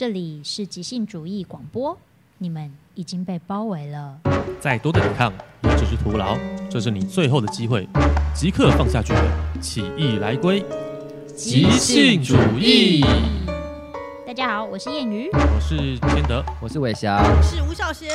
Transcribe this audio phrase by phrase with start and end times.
[0.00, 1.94] 这里是即兴主义广播，
[2.38, 4.18] 你们已经被包围了。
[4.58, 5.30] 再多的抵抗
[5.64, 6.38] 也只是徒劳，
[6.70, 7.86] 这是你最后的机会，
[8.34, 10.64] 即刻放下剧本，起义来归，
[11.36, 13.04] 即兴主义。
[14.26, 18.08] 大家好，我是燕鱼，我是千德，我是伟翔，我是吴小贤。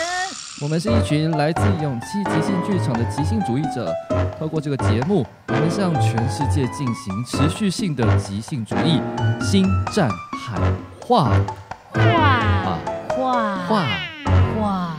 [0.63, 3.93] 我们是一群来自勇气即兴剧场的即兴主义者。
[4.39, 8.99] 透过这个节目，我们向全世界进行持续性的即兴主义
[9.39, 10.59] 新战喊
[10.99, 11.31] 话，
[11.95, 12.77] 话
[13.09, 13.87] 话话
[14.59, 14.97] 话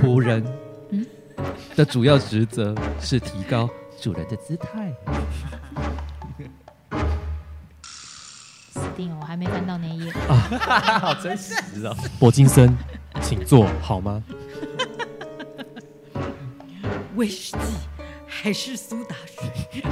[0.00, 0.44] 仆人
[1.74, 3.68] 的主要职责是提高
[4.00, 4.92] 主人的姿态。
[8.72, 10.36] 死定了，我还没翻到那页啊！
[11.00, 11.96] 好真实哦。
[12.18, 12.76] 柏金森，
[13.20, 14.22] 请坐好吗？
[17.16, 17.58] 威士忌
[18.30, 19.82] 还是苏打水？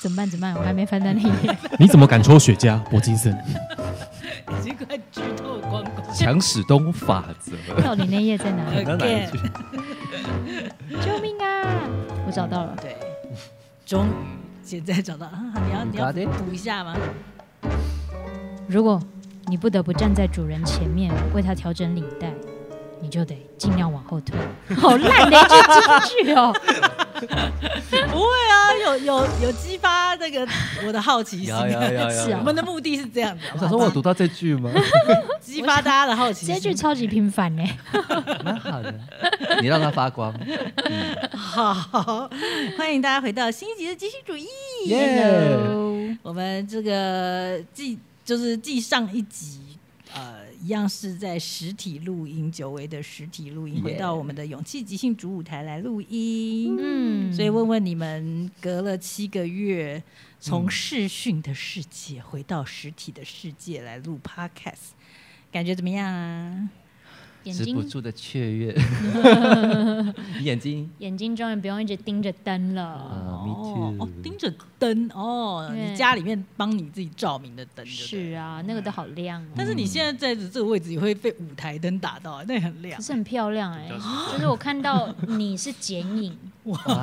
[0.00, 0.28] 怎么办？
[0.28, 0.54] 怎么办？
[0.56, 1.56] 我还没翻到那一页。
[1.80, 3.32] 你怎么敢抽雪茄，铂金森？
[3.34, 6.14] 已经快剧透光光。
[6.14, 7.52] 强史东法则。
[7.82, 8.82] 到底那页在哪 里？
[8.84, 9.26] 哪里？
[11.04, 11.88] 救命啊！
[12.26, 12.76] 我找到了。
[12.80, 12.96] 对，
[13.86, 14.10] 终于
[14.62, 15.32] 现在找到了。
[15.32, 16.94] 啊、你要你要补一下吗？
[18.68, 19.00] 如果
[19.46, 22.32] 你不得不站在主人前面为他调整领带，
[23.02, 24.38] 你就得尽量往后退。
[24.76, 26.54] 好烂的一句金句哦！
[27.22, 30.46] 不会啊，有有有激发那个
[30.86, 31.46] 我的好奇心。
[32.10, 33.44] 是啊，我们的目的是这样子。
[33.54, 34.70] 我想说，我读到这句吗？
[35.40, 36.54] 激发大家的好奇心。
[36.54, 37.62] 这句超级平凡呢。
[38.44, 38.94] 蛮好的，
[39.60, 40.32] 你让它发光。
[40.84, 42.30] 嗯、好，
[42.78, 44.46] 欢迎大家回到新一集的即兴主义。
[44.86, 45.58] 耶
[46.22, 49.71] 我们这个继就是继上一集。
[50.62, 56.76] 呃，一样是在实体录音，久违的实体录音回到我们的勇气即兴主舞台来录音。
[56.78, 60.02] 嗯，所以问问你们，隔了七个月，
[60.38, 64.92] 从视讯的世界回到实体的世界来录 Podcast，
[65.50, 66.70] 感觉怎么样啊？
[67.50, 68.74] 止不住的雀跃，
[70.42, 72.82] 眼睛眼睛终于不用一直盯着灯了。
[72.82, 73.96] 啊，Me too。
[73.98, 77.84] 哦，盯着灯哦，你家里面帮你自己照明的灯。
[77.86, 79.44] 是啊，那个都好亮。
[79.56, 82.96] 但是你现在在的这个位置也会被舞台灯打到，那很亮。
[82.96, 83.88] 可是很漂亮哎，
[84.32, 86.36] 就是我看到你是剪影，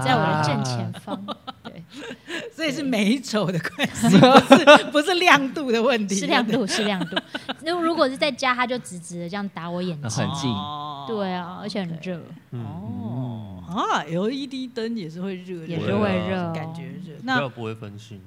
[0.06, 1.20] 在我的正前方。
[1.64, 1.84] 对，
[2.54, 6.16] 所以是美丑的关系，不是不是亮度的问题。
[6.16, 7.18] 是亮度，是亮度。
[7.62, 10.29] 那如果是在家，他就直直的这样打我眼睛。
[10.34, 10.54] 近，
[11.08, 12.22] 对啊，而且很热。
[12.52, 17.14] 哦啊，LED 灯也是会热，也是会热，感觉热。
[17.24, 18.20] 那比较不会分心，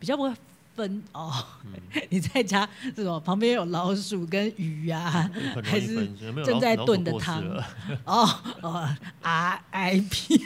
[0.00, 0.32] 比较不会
[0.74, 1.32] 分哦。
[2.10, 5.30] 你在家这种旁边有老鼠跟鱼啊，
[5.62, 6.08] 还是
[6.44, 7.44] 正在炖的汤？
[8.04, 8.28] 哦
[8.62, 8.88] 哦
[9.22, 10.42] ，RIP，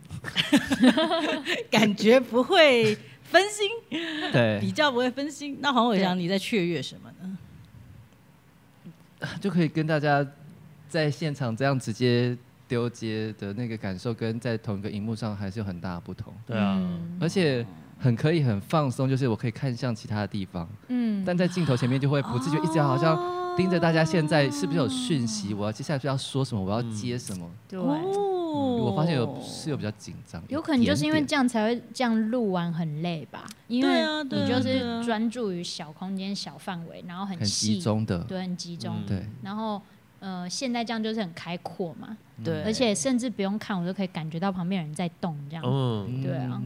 [1.70, 3.68] 感觉不会分心，
[4.32, 5.58] 对，比较不会分心。
[5.60, 7.36] 那黄伟翔，你在雀跃什么呢？
[9.40, 10.26] 就可以跟大家
[10.88, 12.36] 在现场这样直接
[12.66, 16.32] 丢接的那个感受，跟在同一个荧幕上还是有很大的不同。
[16.46, 16.80] 对啊，
[17.20, 17.64] 而且
[17.98, 20.68] 很可以很放松，就是我可以看向其他的地方。
[20.88, 23.18] 嗯，但在镜头前面就会不自觉一直好像
[23.56, 25.54] 盯着大家，现在是不是有讯息？
[25.54, 26.62] 我要接下来就要说什么？
[26.62, 27.50] 我要接什么？
[27.68, 27.78] 对，
[28.54, 33.44] 我发现有是有比较紧张，有可能就是因为这样才会这样录完很累吧？
[33.68, 38.96] 因为你就是专注于小空间、小范围，然后很集中的，对，很集中。
[39.06, 39.80] 对，然后
[40.20, 46.62] 呃，现在这样就是很开阔嘛，对，而且甚至不用看，我都可以感觉到旁边人在动，这样，嗯，对啊。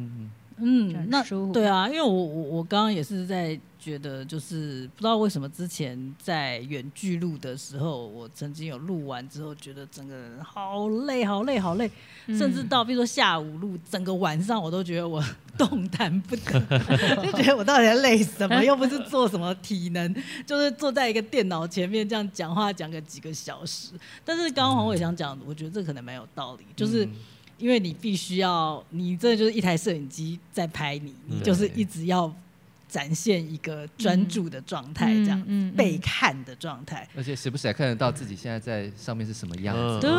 [0.61, 1.23] 嗯，那
[1.53, 3.57] 对啊，因为我我我刚刚也是在
[3.89, 11.91] 觉得，就是不知道为什么之前在远距录的时候，我曾经有录完之后，觉得整个人好累，好累，好累，
[12.27, 15.25] 嗯、甚至到比如说下午录，整个晚上我都觉得我
[15.57, 16.61] 动弹不得，
[17.25, 18.63] 就觉得我到底在累什么？
[18.63, 20.15] 又不是做什么体能，
[20.45, 23.93] 就是坐在一个电脑前面这样讲话讲个几个小时。
[24.25, 27.07] 但是刚刚黄伟翔讲的，我觉得这可能蛮有道理，就是。
[27.07, 27.13] 嗯
[27.59, 32.33] 因为你必须要，你这就是一台摄影机在拍你，你就是一直要
[32.89, 39.77] 展现一个专注的状态，这样被看的状态，而且时不时还看得到自己现在在上面是什么样。
[39.77, 40.11] 子，对，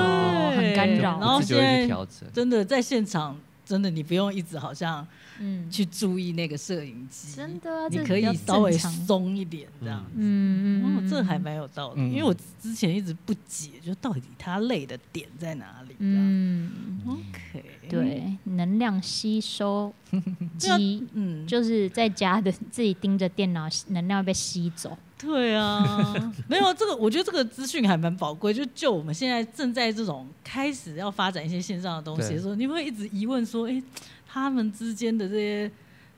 [0.56, 1.88] 很干扰，然后现在
[2.34, 5.06] 真的在现场，真的你不用一直好像。
[5.42, 10.04] 嗯，去注意那个摄影机，真的，你可以稍微松一点这样。
[10.04, 10.12] 子。
[10.16, 15.96] 嗯嗯，哦，这还蛮有道理，因为我之前一直不解，就到底他累的点在哪里。
[16.00, 19.94] 嗯，OK，对，能量吸收
[20.58, 24.98] 机，嗯，就是在家的自己盯着电脑，能量被吸走。
[25.18, 26.14] 对啊，
[26.48, 28.54] 没有这个，我觉得这个资讯还蛮宝贵。
[28.54, 33.84] 就就我们现在正在这种开始要发展一些线上的东西的时候，你会一直疑问说，哎，
[34.26, 35.70] 他们之间的这些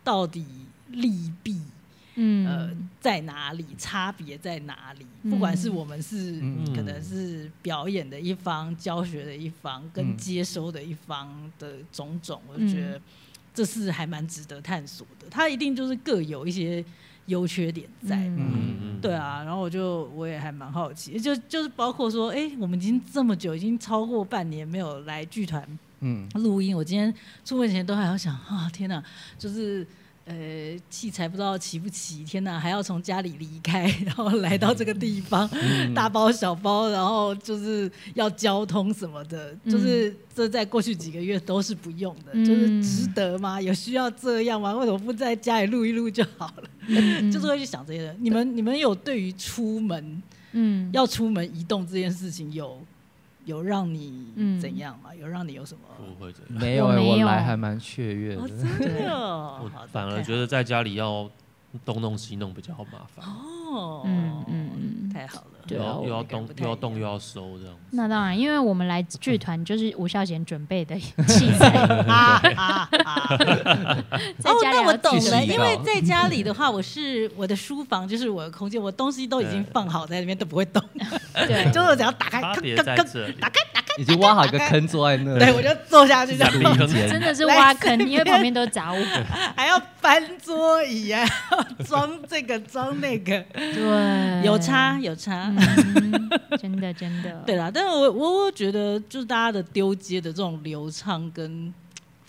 [0.04, 0.46] 到底
[0.90, 1.60] 利弊，
[2.16, 3.66] 嗯，呃，在哪里？
[3.78, 5.06] 差别在哪里？
[5.30, 6.40] 不管是我们是
[6.76, 13.02] 可能是表演的一方、教学的一方，跟接收的一方的种种，我就觉得
[13.54, 15.28] 这是还蛮值得探索的。
[15.30, 16.84] 它一定就是各有一些。
[17.28, 18.44] 优缺点在嘛？
[18.52, 25.64] 嗯、对啊，然后我就我也还蛮好奇，就就是包括说，哎、欸，我们已经这么久，已经超过半年没有来剧团
[26.34, 27.14] 录音，嗯、我今天
[27.46, 29.02] 出门前都还要想啊，天哪，
[29.38, 29.88] 就是。
[30.26, 43.60] 呃，器材不知道齐不齐，天哪，还要从家里离开，然后来到这个地方， 嗯、大包小包，然后就是要交通什么的，嗯、就是这在过去几个月都是不用的，嗯、就是值得吗？
[43.60, 44.74] 有需要这样吗？
[44.76, 46.70] 为什么不在家里录一录就好了？
[46.88, 48.16] 嗯、就是会去想这些人。
[48.20, 52.80] 你们你们有对于出门，嗯，要出门移动这件事情有？
[53.46, 55.10] 有让你怎样吗？
[55.14, 55.82] 嗯、有让你有什么？
[55.98, 56.60] 不会怎样。
[56.60, 58.42] 没有，我来还蛮雀跃的。
[58.42, 58.60] 哦、真
[59.06, 59.16] 的，
[59.64, 61.30] 我反而觉得在家里要
[61.86, 63.26] 东弄西弄比较好麻烦。
[63.26, 63.42] 哦，
[64.06, 65.46] 嗯嗯嗯，太好了。
[65.68, 67.76] 对啊，又要动又要动又要收这样。
[67.92, 71.68] 那当然，因为我们来剧团就是吴孝贤准备的器材。
[72.08, 73.38] 啊啊啊！
[74.44, 80.84] 哦，那我懂了，因为在家里的话，我是我的书房就是我的空间，我东西都已经放好在那边，都不会动。
[81.34, 82.96] 对， 就是只要打开，打开，
[83.40, 83.62] 打开，
[83.98, 86.78] 已经挖好一个坑坐在那， 对，我就坐下去这样。
[86.88, 88.98] 真的是挖坑，因为旁边都是杂物，
[89.56, 91.26] 还要搬桌椅啊，
[91.86, 95.54] 装这个装那个， 对，有差有差。
[95.56, 96.30] 嗯、
[96.60, 101.74] 真的真的， 对啦，但是我我我觉得，就是大家的丢接的这种流畅跟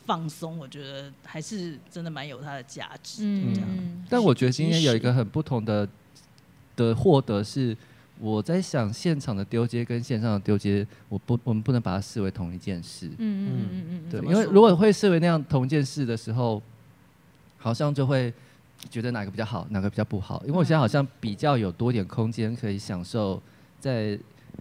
[0.04, 3.22] 放松，我觉得还是真的蛮有它的价值。
[3.24, 5.88] 嗯，嗯，但我觉得今天有一个很不同的
[6.76, 7.76] 的获得是，
[8.20, 13.06] 我在想现场的丢接跟线上的丢接，我不我们不能把它视为同一件事。
[13.06, 16.62] 嗯嗯嗯嗯嗯，对，因为如果会视为那样同一件事的时候，
[17.58, 18.32] 好像就会。
[18.90, 20.42] 觉得哪个比较好，哪个比较不好？
[20.46, 23.40] 因为我现在好像比较有多点空间可以享受
[23.80, 24.18] 在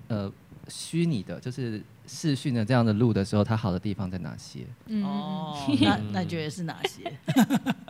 [0.07, 0.31] 呃
[0.68, 4.62] 虚拟的，就是视讯的这样的路的时候，它好的地方在哪些？
[5.03, 7.12] 哦， 那那你觉得是哪些？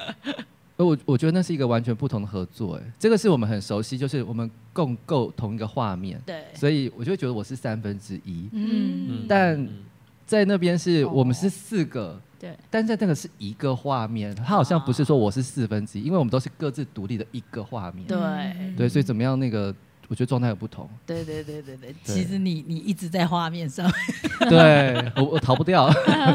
[0.77, 9.67] 呃，我我觉得那是一个完全不同的合作，哎，这个是我们很熟悉，就是我们共构同一个画面，对，所以我就会觉得我是三分之一，嗯，但
[10.25, 12.19] 在那边是我们是四个。
[12.41, 18.07] 对，但是那个是一个画面，它好像不是说我是四分之一，因为我们都是各自独立的一个画面。
[18.07, 19.73] 对，对，所以怎么样那个。
[20.11, 20.89] 我觉得状态有不同。
[21.05, 23.89] 对对对对对，其实你你一直在画面上。
[24.49, 25.89] 对，我我逃不掉。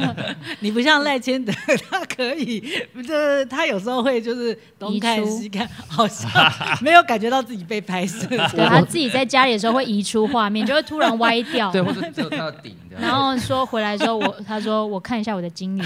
[0.60, 1.52] 你不像赖千德，
[1.90, 2.58] 他可以，
[3.06, 6.26] 就是他有时候会就是东看西看，好像
[6.80, 8.26] 没有感觉到自己被拍摄。
[8.28, 11.70] 对，他自己在家里的时候会移出画面，就会突然歪掉。
[11.70, 12.74] 对，或者只有他的顶。
[12.98, 15.82] 然后说回来之后，我他说我看一下我的金鱼，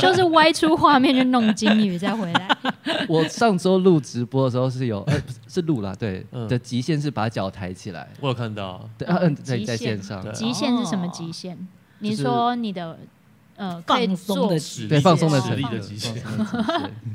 [0.00, 2.48] 就是歪出画面去弄金鱼再回来。
[3.06, 5.16] 我上周录直播的时候是有，呃，
[5.46, 6.26] 是录了，对。
[6.48, 8.88] 的极限是把脚抬起来，我有看到。
[8.96, 10.32] 对，嗯，在在线上。
[10.32, 11.56] 极限是什么极限？
[12.00, 12.98] 你说你的
[13.56, 16.14] 呃放松的极限，对，放松的实力的极限，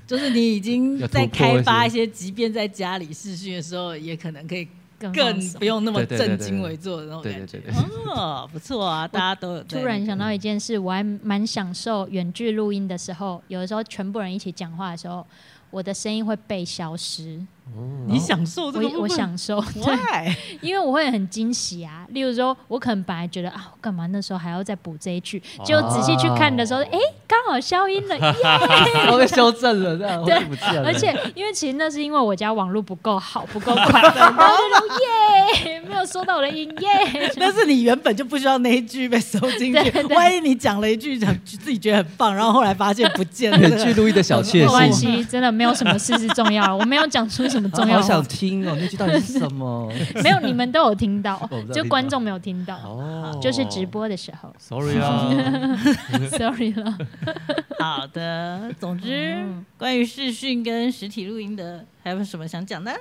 [0.06, 4.68] 就是你已经 在开发一些，即便在家里试训的时候，也可能可以
[5.00, 5.14] 更
[5.54, 7.62] 不用那么正襟危坐的那种感觉。
[8.08, 9.64] 哦，不错啊，大家都有。
[9.64, 15.26] 突然想到一件事，我还蛮享受远距录音的时候，有的时候全部人一起讲话的时候，
[15.72, 17.42] 我的声音会被消失。
[18.08, 18.88] 你享受这个？
[18.90, 22.06] 我我享受， 对，因为我会很惊喜啊。
[22.10, 28.24] 例如说，我可能本来觉得啊，我干嘛那时候还要再补这一句，结果仔细去看的时候，哎，刚好消音了，耶，
[29.12, 30.36] 我被修正了，这样对，
[30.84, 34.90] 而且因为其实那是因为我家网络不够好，不够快， 然后那种
[35.66, 37.32] 耶，没有收到我的音耶。
[37.40, 44.62] 但是你原本就不需要那一句被收进去，万一你讲了一句讲自己觉得很棒，然后后来发现不见了，远距录音的小确幸。
[44.62, 47.98] 没关系，真的没有什么事是重要的，我没有讲出什么重要。
[47.98, 49.92] 好想听哦，那句到底是什么？
[50.24, 52.76] 没有，你们都有 听到，就观众没有听到。
[52.78, 54.54] 哦，就是直播的时候。
[54.60, 55.78] Sorry 啊，
[56.38, 56.98] Sorry 了。
[57.80, 59.46] 好的，总之，
[59.78, 62.92] 关于视讯跟实体录音的，还有什么想讲的？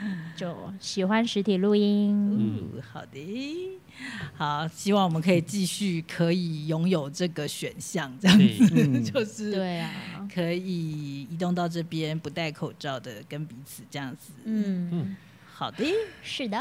[0.36, 2.12] 就喜欢实体录音。
[2.12, 3.80] 嗯，好的，
[4.36, 9.92] 好，希望我们可以继续可以拥有这个选项，这样子， 嗯、就是对啊，
[10.32, 14.32] 可以移动到这边不戴口罩的，跟彼此这样子。
[14.44, 15.84] 嗯嗯，好的，
[16.22, 16.58] 是的。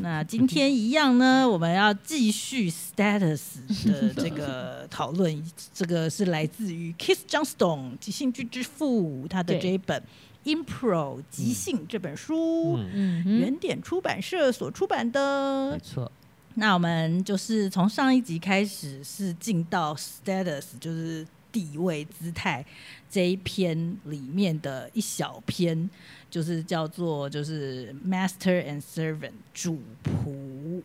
[0.00, 10.02] 那今天一样呢，我们要继续 status 的这个讨论，这个是来自于 Keith Johnstone 即兴剧之父他的这一本。
[10.44, 15.72] Impro 即兴》这本书，嗯，原点出版社所出版的。
[15.72, 16.10] 没错。
[16.54, 22.64] 那我们就是从上一集开始是进到 Status，就是地位姿态
[23.10, 25.90] 这一篇里面的一小篇，
[26.30, 30.82] 就是叫做就是 Master and Servant 主仆。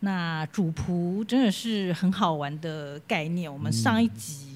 [0.00, 3.52] 那主仆真的是很好玩的概念。
[3.52, 4.51] 我们上一集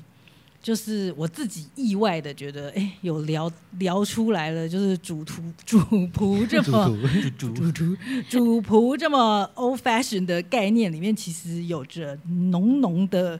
[0.67, 6.93] 就是我自己意外的觉得，哎、欸，有聊聊出来了，就是主仆主仆这么
[7.39, 7.97] 主主主
[8.29, 12.19] 主仆这么 old fashion 的概念里面，其实有着
[12.51, 13.39] 浓浓的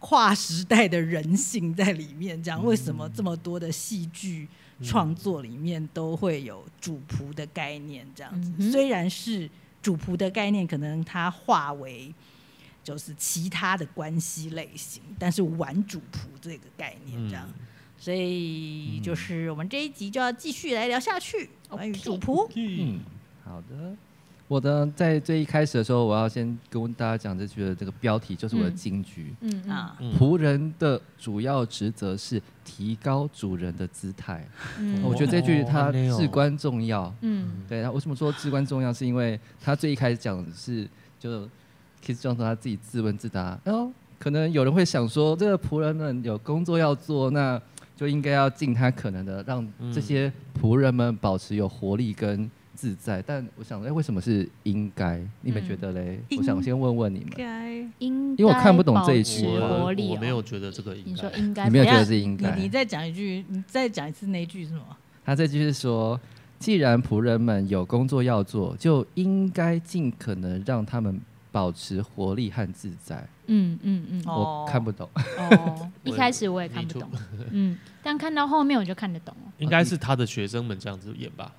[0.00, 2.42] 跨时代的人性在里面。
[2.42, 4.48] 这样，为什么这么多的戏剧
[4.82, 8.04] 创作里面都会有主仆的概念？
[8.12, 9.48] 这样子，虽然是。
[9.82, 12.12] 主仆的概念可能它化为
[12.86, 17.54] 就是其他的关系类型，但是玩主仆这个概念这样，嗯、
[17.98, 22.48] 所以就是我们这一集就要继续来聊下去关于主仆。
[22.54, 23.00] 嗯，
[23.44, 23.96] 好的。
[24.46, 29.34] 我的在最一开始的时候，我要先跟大家讲这句的这个标题，就是我的金句。
[29.40, 34.48] 嗯啊，仆人的主要职责是提高主人的姿态。
[34.78, 37.12] 嗯，我觉得这句它至关重要。
[37.22, 37.80] 嗯，对。
[37.80, 38.92] 然后为什么说至关重要？
[38.92, 40.88] 是因为他最一开始讲的是，
[41.18, 41.48] 就
[42.06, 43.58] Keith Johnstone 他自己自问自答。
[43.64, 47.60] 哦，可能有人会想说，这个仆人们有工作要做，那
[47.96, 52.48] 就应该要尽他可能的让这些仆人们保持有活力跟。
[52.76, 55.18] 自在，但我想，哎，为什么是应该？
[55.40, 56.20] 你们觉得嘞？
[56.30, 61.10] 嗯、我想先问问你们，应该，因为我看不懂这一句，我，我没有觉得这个应该。
[61.10, 62.54] 你说应该，你没有觉得是应该？
[62.54, 64.82] 你你再讲一句，你再讲一次那一句是什么？
[65.24, 66.20] 他这句是说，
[66.58, 71.18] 既然仆人们有工作要做，就应该尽可能让他们
[71.56, 73.26] 保持活力和自在。
[73.46, 75.08] 嗯嗯嗯，我看不懂。
[75.38, 77.10] 哦， 一开始我也看不懂。
[77.50, 79.50] 嗯，但看到后面我就看得懂了。
[79.56, 81.50] 应该是他的学生们这样子演吧。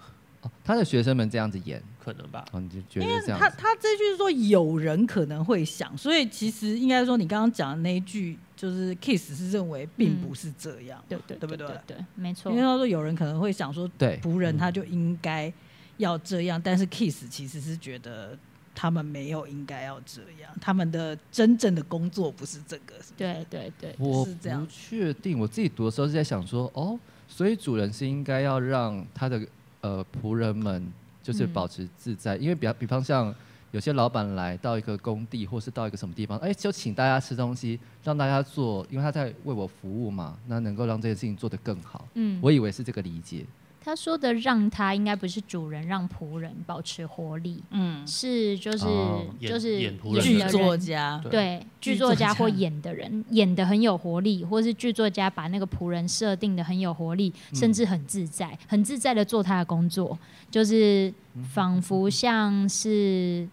[0.63, 2.45] 他的学生们这样子演，可能吧？
[2.51, 3.39] 哦，你就觉得这样？
[3.39, 11.67] 他他这句是说有人可能会想，所以其实应该说你刚刚讲的那一句，就是 Kiss 是认为并不是这样，嗯、对对对不对？
[11.87, 12.51] 对，对，没错。
[12.51, 15.51] 因为他说有人可能会想说，对仆人他就应该
[15.97, 18.37] 要这样，但是 Kiss 其实是觉得
[18.77, 22.93] 他们没有应该要这样，他们的真正的工作不是这个。
[23.01, 25.39] 是是对对对，我不确定。
[25.39, 29.41] 我自己读的时候是在想说，哦，所以主人是应该要让他的。
[29.81, 30.91] 呃，仆人们
[31.21, 33.33] 就是保持自在，嗯、因为比方比方像
[33.71, 42.07] 有些老板来到一个工地，或是到一个什么地方，哎，就请大家吃东西，让大家做，因为他在为我服务嘛，那能够让这件事情做得更好。
[42.15, 43.45] 嗯，我以为是这个理解。
[43.87, 51.23] 他说的让他应该不是主人让仆人保持活力，嗯，是就是、哦、就是演剧作家。
[51.31, 51.65] 对。
[51.79, 60.19] 剧作家或演的人演的很有活力，或是剧作家把那个仆人设定的很有活力，甚至很自在，很自在的做他的工作，
[60.51, 61.13] 就是
[61.53, 63.47] 仿佛像是。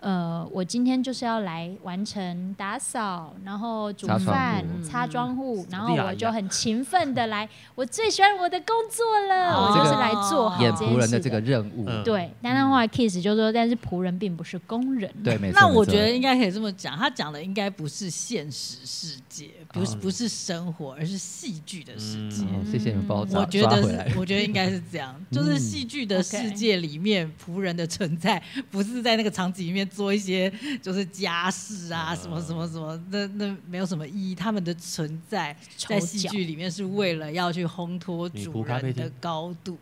[0.00, 11.86] 呃，我今天就是要来完成打扫，然后煮饭、擦窗户，然后我就很勤奋的来，我最喜欢我的工作了，我就是来做好演仆人的这个任务。
[12.04, 15.12] 对，但他后来 Kiss 就说，但是仆人并不是工人。
[15.24, 15.60] 对，没错。
[15.60, 22.44] 那我觉得应该可以这么讲，他讲的应该不是现实世界，不是不是生活，而是戏剧的世界。
[22.70, 29.86] 谢谢你们帮我我觉得是，我觉得应该是这样， 就是戏剧的世界里面，仆人的存在不是在那个场景里面。
[29.86, 30.52] 做一些
[30.82, 34.34] 就是家事啊，什么什么什么，那那没有什么意义。
[34.34, 39.78] 他们的存在在戏剧里面是为了要去烘托主人的高度。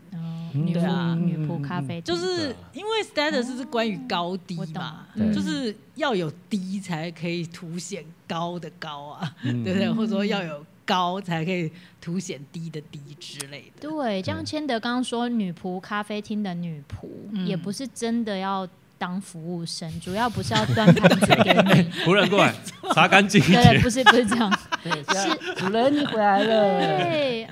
[0.52, 9.90] 对啊，女仆咖啡就是因为 status 是关于高低嘛，就是要有低才可以凸显高的高啊，对不对？
[9.90, 13.88] 或者说要有高才可以凸显低的低之类的。
[13.88, 18.68] 对，这样谦德刚刚说女仆咖啡厅的女仆，也不是真的要。
[18.96, 22.54] 当服务生，主要不是要端盘子给你， 仆人过来
[22.94, 23.42] 擦干净。
[23.42, 24.50] 对，不是不是这样，
[24.82, 26.78] 是主人你回来了。
[26.78, 27.46] 对，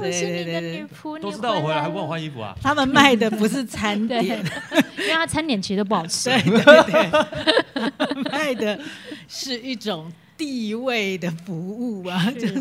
[0.00, 2.56] 我是你的女仆，都知道我回来还帮我换衣服啊？
[2.62, 6.30] 他们卖的不是餐点，因为他餐点其实都不好吃。
[6.30, 6.82] 对对
[7.74, 8.78] 对， 卖的
[9.28, 12.60] 是一种地位的服务啊，就是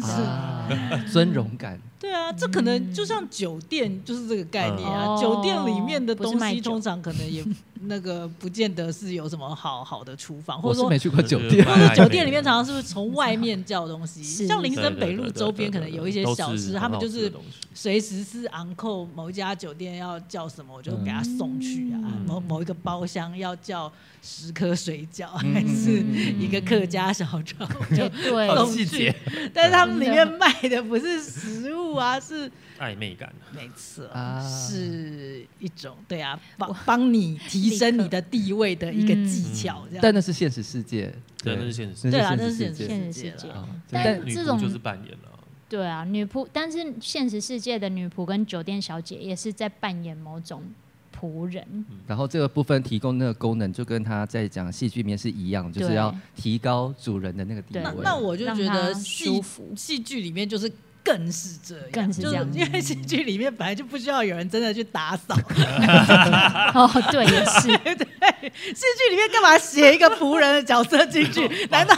[1.12, 1.79] 尊荣感。
[2.00, 5.20] 对啊，这可能就像酒店，就是这个概念啊。
[5.20, 7.43] 酒店里面的东西通常可能也。
[7.86, 14.24] 那个不见得是有什么好好的厨房，或者说没去过酒店，或者 酒店里面常常是不是从外面叫东西？
[14.46, 17.32] 像林森北路周边可能有一些小吃，他们就是
[17.74, 22.00] 随时是昂扣某一家酒店要叫什么，我就给他送去啊。
[22.28, 26.04] 某某一个包厢要叫十颗水饺，还是
[26.40, 29.13] 一个客家小炒， 就对，送去。
[29.54, 31.94] 但是他们里面卖的不是食物。
[31.94, 40.00] 啊，是暧昧感，没错，啊是一种对啊，帮帮你提升你的地位的一个技巧，这样。
[40.01, 41.13] 但那是现实世界，
[41.44, 43.34] 对，那是现实世界，对啊，那是现实世界。
[43.89, 45.39] 但这种就是扮演了。
[45.70, 50.63] 对啊，女仆，但是现实世界的女仆跟酒店小姐也是在扮演某种
[51.20, 51.65] 仆人。
[52.06, 57.84] 然后这个部分提供那个功能，就跟他在讲戏剧里面是一样，就是要提高主人的那个地位。
[58.03, 59.42] 那我就觉得戏
[59.75, 60.72] 戏剧里面就是。
[61.04, 65.36] 更是这样，更是这样，因为戏剧里面本来就不需要有人真的去打扫。
[66.74, 67.68] 哦，对，也是。
[67.84, 71.48] 对，戏剧里面干嘛写一个仆人的角色进去？
[71.70, 71.96] 难道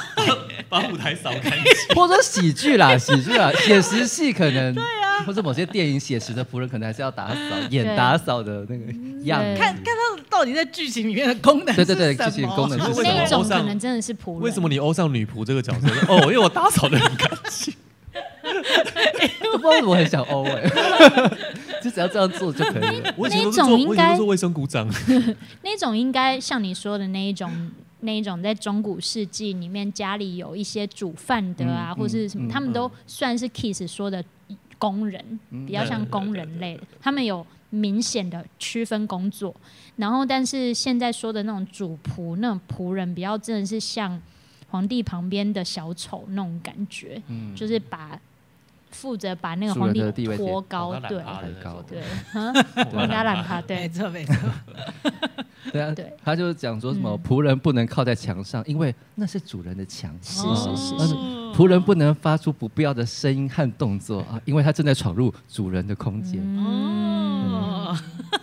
[0.68, 1.96] 把舞台扫干净？
[1.96, 8.92] 或者喜剧啦，喜剧啦，写实戏可能对啊，或者某些电影写实的仆人可能还是要打扫，演打扫的那个
[9.24, 9.60] 样子。
[9.60, 11.76] 看看他到底在剧情里面的功能。
[11.76, 13.04] 对对对，剧情功能是什么？
[13.04, 14.42] 那一种可能真的是仆人。
[14.42, 15.88] 为什么你欧上女仆这个角色？
[16.08, 17.74] 哦，因为我打扫的很干净。
[19.54, 20.62] 我 不知道我很想欧哎，
[21.82, 23.14] 就只要这样做就可以了。
[23.18, 24.88] 那一种应该做卫生股长，
[25.64, 27.72] 那种应该像你说的那一种，
[28.02, 34.24] 那一种在中古世纪里面家里有一些煮饭的啊，或是什么，他们都算是 Keith 说的
[34.78, 36.84] 工人，比较像工人类的。
[37.02, 39.56] 他们有明显的区分工作，
[39.96, 44.22] 然后但是现在说的那种主仆，那种仆人，比较真的是像
[44.70, 47.22] 皇帝旁边的小丑那种感觉，
[47.56, 48.20] 就是把。
[48.96, 50.00] 负责把那个皇帝
[50.38, 51.22] 托高，对，
[51.88, 52.02] 对，
[53.04, 54.34] 应该让他对，没错没错，
[55.72, 55.82] 对。
[55.82, 61.14] 啊，对，他就讲说什么仆人不能靠在墙上，因为那是主人的墙，是是是，
[61.54, 66.42] 仆人不能发出不必要的声音和动作啊，因为他正在闯入主人的空间。
[66.58, 67.96] 哦，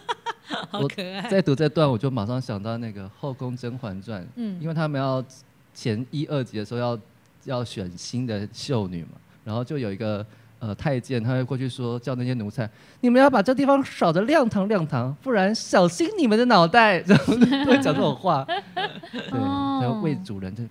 [0.68, 1.28] 好可爱！
[1.30, 5.24] 在读这段，我就马上想到那个《后宫甄嬛传》，嗯，因为他们要
[5.72, 6.98] 前一二集的时候要
[7.44, 9.12] 要选新的秀女嘛，
[9.44, 10.24] 然后就有一个。
[10.62, 12.70] 呃，太监他会过去说，叫那些奴才，
[13.00, 17.00] 你们要把这地方扫得亮堂亮堂，不然小心你们的脑袋。
[17.04, 17.34] 然后
[17.66, 20.62] 会讲这种话，对，然后为主人就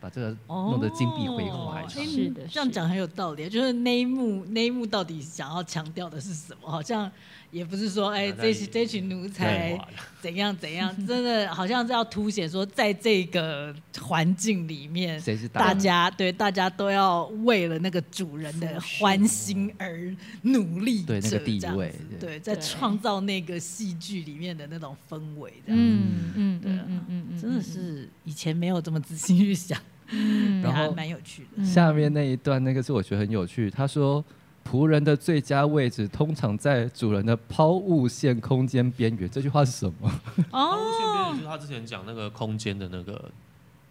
[0.00, 1.86] 把这个弄得金碧辉煌。
[1.86, 3.46] 是的，这样讲很有道理。
[3.50, 6.70] 就是那一幕，那一幕到底想要强调的是什么？
[6.70, 7.12] 好像。
[7.50, 9.78] 也不是说，哎，这这群奴才
[10.20, 15.20] 怎样怎样， 真的好像是要凸显说，在这个环境里面，
[15.52, 29.80] 大家对大家都要为了那个主人的欢心而努力，对那个地位，对，在创造那个戏剧里面的那种氛围，这样，嗯嗯，对，嗯嗯嗯，真的是以前没有这么仔细去想，
[30.10, 31.64] 嗯，然后蛮有趣的。
[31.64, 34.22] 下面那一段那个是我觉得很有趣，他说。
[34.70, 39.28] 仆人的最佳位置通常在主人的抛物线空间边缘。
[39.30, 40.10] 这句话是什么？
[40.50, 43.30] 抛物线边缘就是他之前讲那个空间的那个，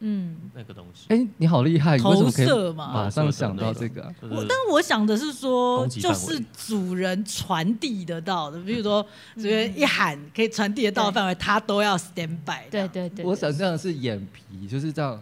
[0.02, 1.06] 嗯，那个东西。
[1.10, 4.14] 哎、欸，你好厉害，投射嘛，马上想到这个、啊。
[4.22, 9.04] 我，但是我想的是说，就是主人传递得到的，比如说
[9.36, 12.70] 主人一喊可以传递得到的范围，他都要 stand by。
[12.70, 15.20] 对对对，我想象的是眼皮，就是这样。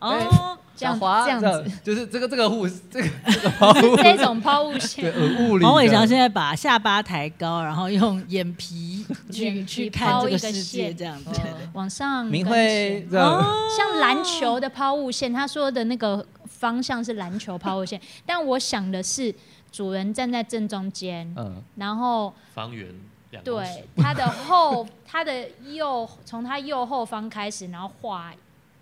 [0.00, 0.10] 哦。
[0.10, 0.28] 欸
[0.76, 5.10] 这样这样子，就是这个这个物 这个这个抛物这种抛物线。
[5.10, 5.64] 对，物理。
[5.64, 11.40] 黄伟翔现在把下巴抬高，然后用眼皮去去看这个世界，这样子
[11.72, 12.26] 往上。
[12.26, 19.34] 明慧，像篮球的抛物线，他说的那个方向是篮球抛物线，但我想的是
[19.72, 22.86] 主人站在正中间，嗯，然后方圆
[23.30, 28.30] 两对他的后他的右从他右后方开始，然后画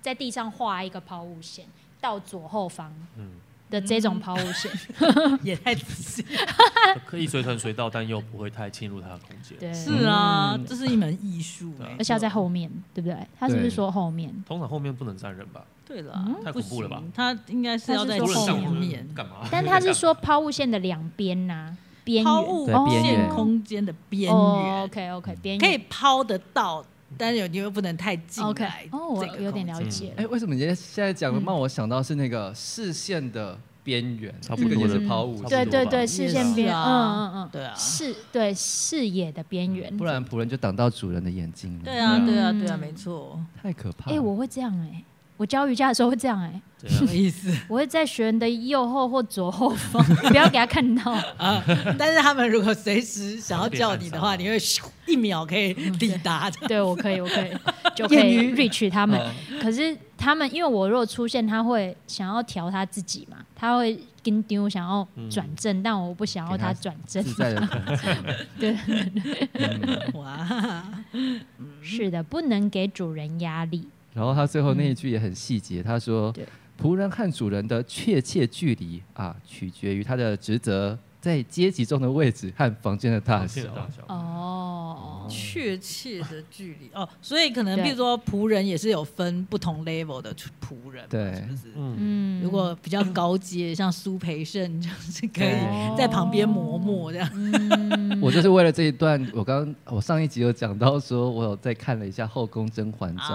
[0.04, 1.64] 在地上画一个抛物线。
[2.00, 2.92] 到左后方
[3.70, 6.22] 的这种抛物线、嗯、 也太仔细，
[7.06, 9.56] 可以随传随到，但又不会太侵入他的空间。
[9.58, 13.16] 对，是啊，这是一门艺术，而且要在后面，对不对？
[13.40, 14.30] 他是不是说后面？
[14.46, 15.64] 通常后面不能站人吧？
[15.86, 16.12] 对了，
[16.44, 17.02] 太恐怖了吧？
[17.14, 19.48] 他应该是要在后面干嘛？
[19.50, 24.82] 但他是说抛物线的两边呐，边缘，抛物线空间的边缘。
[24.82, 26.84] OK OK，边缘可以抛得到。
[27.18, 30.12] 但是有你又不能太近 OK，哦，我有点了解。
[30.16, 35.42] 哎，为什么你现在讲的让我想到是那个视线的边缘，差不多也是抛物。
[35.48, 41.84] 对对对，视线边，嗯嗯嗯，对啊，视对视野的边缘，不然仆人就挡到主人的眼睛了。
[41.84, 44.16] 对啊，对啊，对啊，没错，太可怕了。
[44.16, 45.04] 哎，我会这样哎。
[45.36, 47.52] 我教瑜伽的时候会这样哎、欸，什么意思？
[47.68, 51.62] 我会在学员的右后或左后方， 不要给他看到啊。
[51.98, 54.56] 但是他们如果随时想要叫你的话， 你会
[55.06, 56.56] 一秒可以抵达的。
[56.68, 57.52] 对，我可以，我可以
[57.96, 59.20] 就可以 reach 他们。
[59.60, 67.24] 可是他们因为我如果出现，他会想要调他自己嘛，他会跟丢想要转正，但我不想要他转正。
[68.58, 68.76] 对，
[70.14, 70.84] 哇，
[71.82, 73.88] 是的，不能给主人压力。
[74.14, 76.32] 然后他最后那一句也很细节，他说
[76.80, 83.62] ：“仆人和主人的确切距离啊，取决于他的职责、在阶级中的位置和房间的大小。
[84.06, 86.90] 哦，确切的距离。
[86.94, 91.62] 哦，所以可能比如说仆人也是有分不同 level 的仆人，对，是不是？
[91.76, 97.28] 嗯，如果比较高阶，像苏培盛就是可以在旁边磨墨这样。
[97.34, 103.28] 嗯， 我就是为了这一段，我刚我上一集有讲到说，我有在看了一下《后宫甄嬛传》，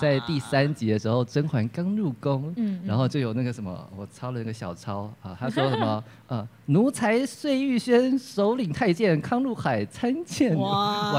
[0.00, 10.56] 在第三集的时候，甄嬛刚入宫，嗯，然后就有那个什么，我抄了那个小抄啊，他说什么 呃，奴才碎玉轩首领太监康禄海参见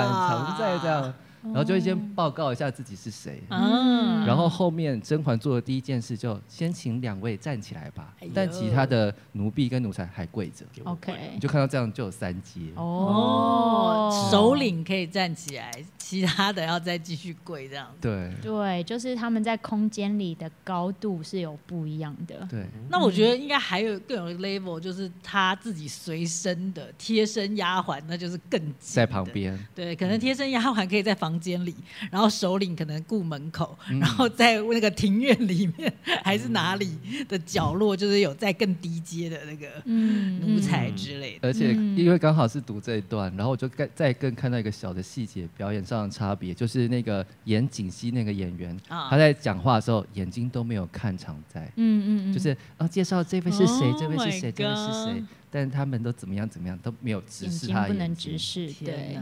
[0.07, 1.13] 婉常在这样。
[1.43, 18.33] 然后就会先报告一下自己是谁，嗯，然后后面甄嬛做的第一件事就先请两位站起来吧，但其他的奴婢跟奴才还跪着，OK，你就看到这样就有三阶哦，首领可以站起来，其他的要再继续跪这样，对。
[18.41, 31.26] 对，就是他们在空间里的高度是有不一样的，对，那我觉得应该还有更有 level，就是他自己随身的贴身丫鬟，那就是更在旁边，对，可能贴身丫鬟可以在房。
[31.27, 31.75] 房间里，
[32.09, 41.39] 然后首领可能顾门口，嗯、然后在那个庭院里面还是哪里的角落，就是有在更低阶的那个奴才之类的。
[41.49, 55.23] 而且因为刚好是读这一段，然后我就再更看到一个小的细节，表演上的差别，就是那个演景熙那个演员，哦、他在讲话的时候眼睛都没有看常在，嗯嗯就是啊介绍这位是谁，这位是谁，这位是谁。
[55.57, 58.71] 但他们都怎么样怎么样都没有直视他，不能直视。
[58.73, 59.19] 对，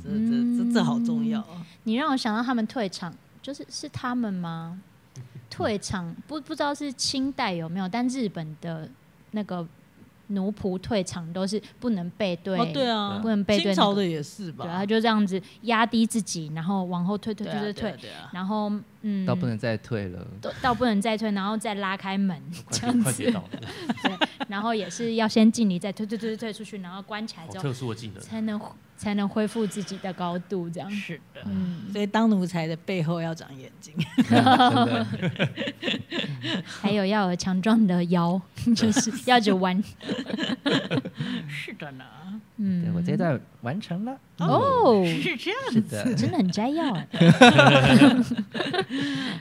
[0.00, 1.44] 这这这这好重要。
[1.82, 4.80] 你让我想到他们退场，就是是他们吗？
[5.50, 8.88] 退场不不知道是清代有没有，但日本的
[9.32, 9.66] 那个。
[10.32, 13.64] 奴仆退场都是不能背对，哦，对啊，不能背对。
[13.64, 14.64] 清朝的也是吧？
[14.64, 18.70] 对，他就这样子压低自己，然后往后退，退，退，退，退，然后
[19.02, 20.26] 嗯，到不能再退了，
[20.60, 22.40] 到不能再退，然后再拉开门
[22.70, 23.22] 这样子。
[23.22, 28.60] 对，然后也是要先敬礼，再退，退，退，退出去，然后关起来之后，特殊的技能才能
[29.02, 30.88] 才能恢复自己的高度，这样。
[30.88, 31.40] 是的。
[31.46, 33.92] 嗯，所以当奴才的背后要长眼睛，
[36.64, 38.40] 还有要有强壮的腰，
[38.76, 39.82] 就是要就弯。
[41.50, 42.04] 是的呢，
[42.58, 44.16] 嗯，我这段完成了。
[44.38, 46.94] 哦，是这样子，真的很摘要。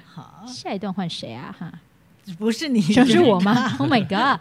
[0.05, 1.55] 好，下一段换谁啊？
[1.57, 1.71] 哈，
[2.37, 4.39] 不是你， 就是我吗？Oh my god！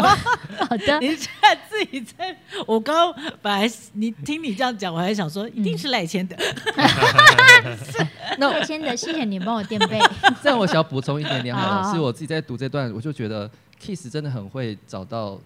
[0.68, 6.36] 好的，你在自己在，我刚刚本来你听你这样讲，我还想说一定是赖谦德。
[8.38, 9.98] 那赖千德，谢谢你帮我垫背。
[10.42, 13.50] 这样我想要补充一点点，好了，是我自己在读这段，我就觉得
[13.80, 15.38] Kiss 真的很会找到。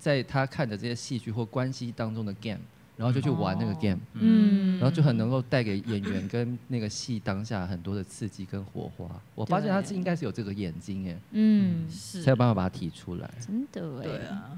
[0.00, 2.60] 在他看的这些戏剧或关系当中的 game，
[2.98, 9.08] 然后就去玩那个 game，嗯，然后就很能够带给演员跟那个戏当下很多的刺激跟火花。
[9.36, 13.30] 我发现他是应该是有这个眼睛耶，嗯，是才有办法把它提出来。
[13.40, 14.50] 真的哎，对啊。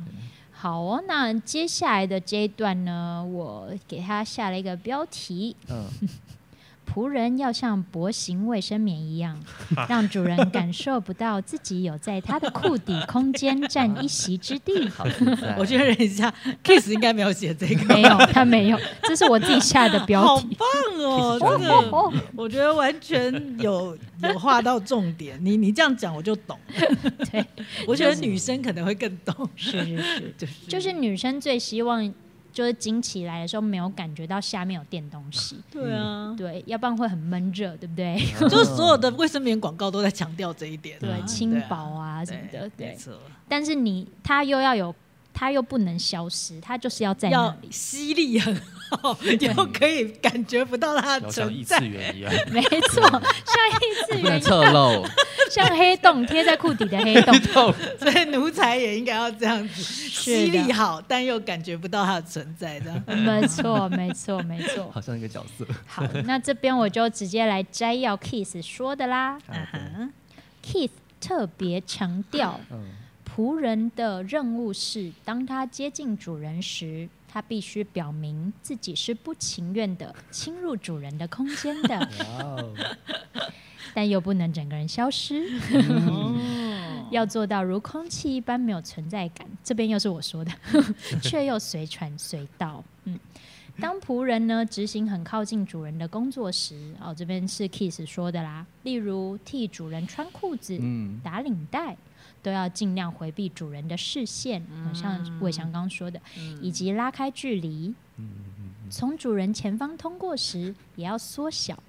[0.53, 5.85] 好哦，那接下来的这一段呢，我给他下了一个标题，嗯。
[6.93, 9.39] 仆人要像薄型卫生棉一样，
[9.89, 14.89] 让主人感受不到自己有在他的裤底空间占一席之地。
[14.91, 15.05] 好，
[15.57, 16.33] 我确认一下，
[16.65, 20.57] Kiss 应该没有写这个，没有，他没有，这是我自己下的标题。
[20.59, 25.39] 好棒哦，真的，我觉得完全有有画到重点。
[25.43, 26.59] 你你这样讲我就懂。
[27.31, 27.45] 对，
[27.87, 29.49] 我觉得女生可能会更懂。
[29.57, 32.13] 是是是，就是就是女生最希望。
[32.53, 38.19] 就是惊起来的时候没有感觉到下面有垫东西，对啊，对，要不然会很闷热，对不对？
[38.49, 42.97] 就是所有的卫生棉广告都在强调这一点，对，轻薄啊什么的，对。
[43.49, 44.95] 但是你它又要有，
[45.41, 48.55] 它又不能消失，它就是要在那里，吸力很
[48.91, 53.21] 好，又可以感觉不到它的存在， 像异次元一样，没错，像
[53.81, 55.03] 异次元侧漏。
[55.51, 57.35] 像黑洞贴在裤底的黑洞，
[57.99, 63.03] 所以奴才也应该要这样子，吸力好，但又感觉不到它的存在，这样。
[63.07, 64.91] 没错，没错，没错。
[64.93, 65.67] 好像一个角色。
[65.87, 69.39] 好，那这边我就直接来摘要 Kiss 说的啦。
[70.63, 72.61] Kiss 特别强调，
[73.41, 82.09] 仆人的任务是，当他接近主人时，他必须表明自己是不情愿的侵入主人的空间的。
[83.95, 85.49] 但又不能整个人消失，
[87.11, 89.47] 要做到如空气一般没有存在感。
[89.65, 90.53] 这边又是我说的，
[91.23, 92.85] 却又随传随到。
[93.05, 93.19] 嗯，
[93.81, 98.67] 当仆人呢执行很靠近主人的工作时，哦，这边是 Kiss 说的啦。
[98.83, 100.79] 例如替主人穿裤子、
[101.25, 101.97] 打领带，
[102.43, 104.63] 都要尽量回避主人的视线，
[104.95, 106.21] 像伟翔刚刚说的，
[106.61, 107.95] 以及拉开距离。
[108.91, 111.83] 从主人前方通过时，也要缩小。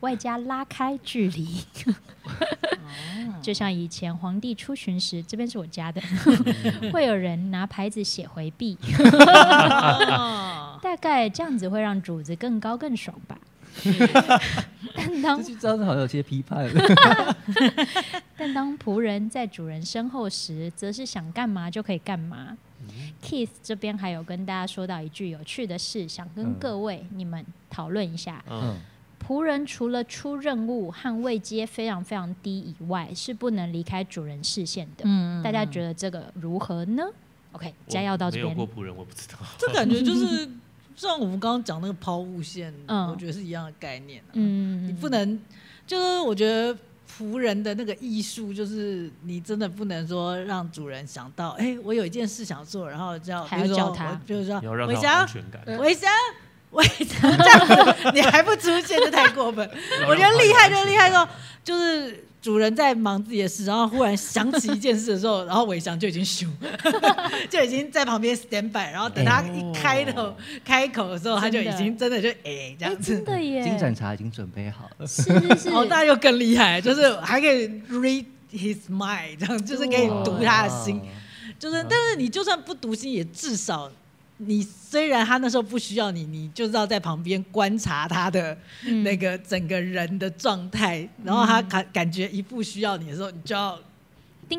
[0.00, 1.60] 外加拉开距离。
[3.42, 6.00] 就像以前皇帝出巡时，这边是我家的，
[6.94, 8.78] 会有人拿牌子写回避，
[10.80, 13.36] 大概这样子会让主子更高更爽吧。
[14.94, 16.68] 但当这句好像有些批判。
[18.36, 22.56] 但当仆人在主人身后时，则是想干嘛就可以干嘛。
[23.22, 28.44] Keith 这边还有跟大家说到一句有趣的事，想跟各位你们讨论一下。
[28.50, 28.76] 嗯
[29.26, 35.02] 仆人除了出任务和位阶非常非常低以外，是不能离开主人视线的。
[35.04, 37.02] 嗯，大家觉得这个如何呢
[37.52, 38.46] ？OK，摘要到这边。
[38.54, 39.34] 没有过仆人，我不知道。
[39.58, 40.48] 这感觉就是
[40.98, 44.30] 像我们刚刚讲那个抛物线，嗯，我觉得是一样的概念啊。
[44.32, 45.40] 嗯，你不能，
[45.86, 46.76] 就是我觉得
[47.08, 55.28] 仆人的那个艺术，就是你真的不能说让主人想到，哎，我有一件事想做，然后叫比如说，我，比如说韦祥，
[55.78, 56.10] 韦祥。
[56.70, 58.10] 为什么这样子？
[58.14, 59.68] 你还不出现就太过分。
[60.06, 61.26] 我觉得厉害就厉害说，
[61.64, 66.46] 就是主人在忙自己的事，然后忽然想起一件事的时候，然后伟翔就已经咻，
[67.48, 73.14] 就已经在旁边 stand by，然后等他一开头开口的时候，他就已经真的就哎这样子。
[73.14, 73.62] 真的耶！
[73.62, 75.06] 金盏茶已经准备好了。
[75.06, 75.68] 是是是。
[75.70, 81.00] 哦，那就更厉害，就是还可以 read his mind，这样就是可以读他的心，
[81.58, 83.90] 就是但是你就算不读心，也至少。
[84.38, 88.56] 你虽然他那时候不需要你，你就知道在旁边观察他的
[89.02, 93.76] 那个整个人的状态，嗯、然后他感感觉一不需要你的时候，你就要
[94.48, 94.58] 叮，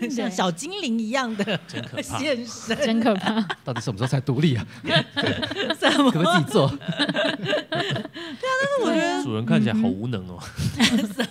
[0.00, 1.58] 叮像小精灵一样的
[2.02, 3.40] 现身，真可怕！
[3.64, 4.66] 到底什么时候才独立啊？
[5.78, 6.10] 什么？
[6.10, 6.68] 可不可以自己做？
[6.68, 8.00] 对啊，
[8.42, 10.38] 但是我觉得主人看起来好无能哦，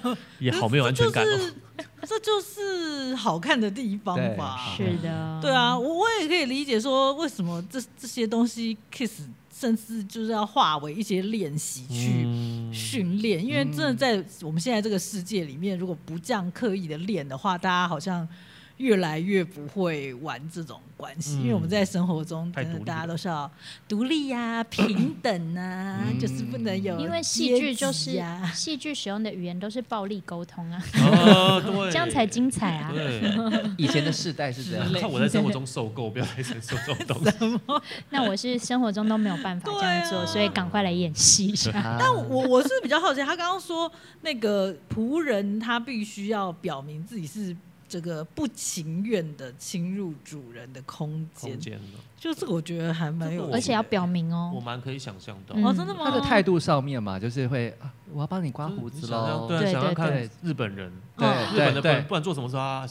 [0.03, 1.51] 嗯、 也好没有安全感哦。
[2.07, 4.73] 这就是好看的地方吧？
[4.75, 9.21] 是的，对啊，我我也可以理解说，为什么这这些东西 Kiss
[9.53, 18.27] 甚至就是要化为一些练习去训练，嗯、因为真的在我们现在这个世界里面，如果不这样刻意的练的话，大家好像。
[18.79, 23.49] 越来越不会玩这种关系，嗯、因为我们在生活中，真的大家都是要
[23.89, 26.99] 独立呀、啊、 平等啊，嗯、就是不能有、啊。
[26.99, 28.21] 因为戏剧就是
[28.53, 32.89] 戏剧使用的语言都是暴力沟通啊，哦、对这样才精彩啊。
[32.93, 33.21] 对
[33.77, 37.59] 以前的世代是这样，看我在生活中受够，不要来承受这种东西。
[38.11, 41.69] 那我是生活中都没有办法这样做，啊、所以赶快来演戏一下。
[41.77, 47.53] 啊、但我我是比较好奇，他刚刚说那个仆人他必须要表明自己是。
[47.89, 51.59] 这个不情愿的侵入主人的空间，
[52.17, 55.55] 就这个我觉得还蛮有，而且要表明哦，我蛮可以想象到。
[55.55, 56.01] 哦，真的吗？
[56.05, 57.75] 他的态度上面嘛，就是会，
[58.13, 59.47] 我要帮你刮胡子喽。
[59.47, 62.85] 对，想要看日本人，对日本的，不不管做什么事啊，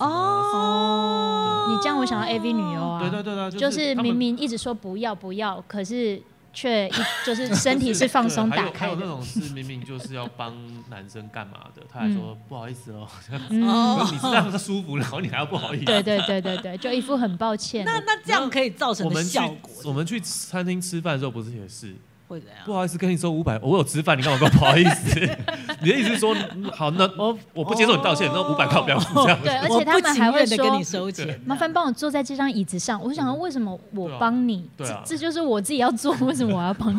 [0.00, 6.20] 哦，你这样我想到 AV 女优啊，对对对，就是明明一直说不要不要，可是。
[6.60, 6.92] 却一
[7.24, 10.52] 就是身体是放 松打开的，还有那种是明明就是要帮
[10.90, 13.06] 男生干嘛的，他还说不好意思哦，
[13.48, 17.84] 你是让他舒服，然后你还要不好意思，对对对对对，就一副很抱歉。
[17.84, 19.72] 那那这样可以造成的效果？
[19.84, 21.94] 我们去餐厅吃饭的时候不是也是？
[22.28, 22.58] 会怎样？
[22.64, 25.18] 不好意思，跟你说五百，我有吃饭，你干嘛说不好意思？
[25.80, 26.36] 你的意思是说，
[26.72, 29.40] 好，那我我不接受你道歉，那五百块不要付这样。
[29.42, 33.02] 对，而且他们还会说跟你收钱，麻烦帮我坐在这张椅子上。
[33.02, 34.68] 我想说，为什么我帮你？
[34.76, 36.98] 这这就是我自己要做， 为什么我要帮你？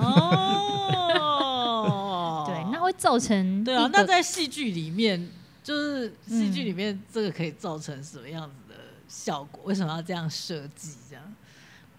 [1.19, 3.89] 哦， 对，那会造成对啊。
[3.93, 5.29] 那在戏剧里面，
[5.63, 8.75] 就是戏剧里面这个可以造成什么样子的
[9.07, 9.61] 效果？
[9.65, 10.95] 为什么要这样设计？
[11.09, 11.23] 这样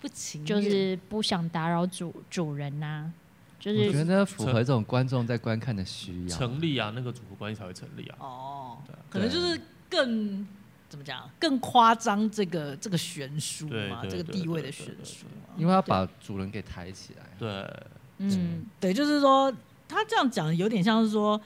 [0.01, 3.13] 不情就是不想打扰主主人呐。
[3.61, 8.17] 就是我觉得符合这种观众在观看的需要，成立啊，那个主仆关系才会成立啊。
[8.19, 10.47] 哦，对，可能就是更
[10.89, 17.27] 怎么讲，更夸张这个这个悬殊嘛，这个地位的悬殊，因为要把主人给抬起来。
[17.39, 17.71] 对，
[18.19, 19.55] 嗯，对，就是说
[19.87, 21.41] 他这样讲有点像是说。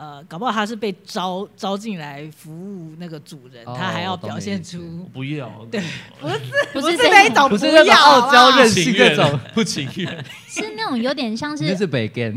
[0.00, 5.82] 呃，搞不好他是被招招进来服务那个主人，他还要表现出不要，对，
[6.18, 6.38] 不是
[6.72, 12.34] 不是那一种，不是那种傲娇任性那种，不情愿，是那种有点像是，是北根，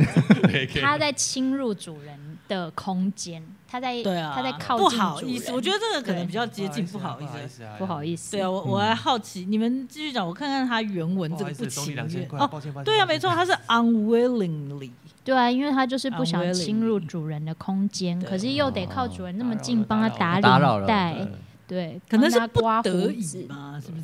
[0.81, 12.27] 他在侵入主人的空间，他在对啊，他在靠近，不好意思，我觉得这个可能比较接近，不好意思，不好意思，对啊，我我还好奇，你们继续讲，我看看他原文这个不情愿。
[12.31, 14.91] 哦，对啊，没错，他是 unwillingly。
[15.23, 21.27] 对啊，因为他就是不想侵入主人的空间，可是又得靠主人那么近帮他打领带，
[21.67, 23.97] 对，可能是不得已嘛，是不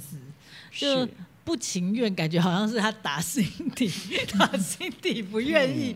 [0.72, 1.06] 是？
[1.06, 1.12] 就
[1.50, 3.44] 不情愿，感觉好像是他打心
[3.76, 3.92] 底，
[4.38, 5.96] 打心底不愿意，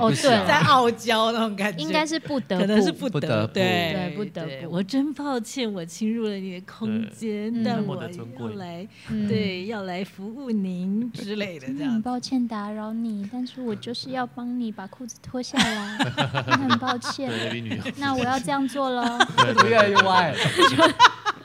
[0.00, 3.20] 哦，对，在傲娇那种感觉，应该是不得，可能是不得，不。
[3.20, 4.72] 得对，不得不。
[4.72, 8.88] 我真抱歉，我侵入了你的空间，但我要来，
[9.28, 11.92] 对，要来服务您之类的这样。
[11.92, 15.96] 很抱歉打扰你，但是我就是要帮你把裤子脱下来，
[16.58, 17.30] 很抱歉。
[17.98, 19.16] 那我要这样做喽，
[19.68, 20.34] 越来越歪。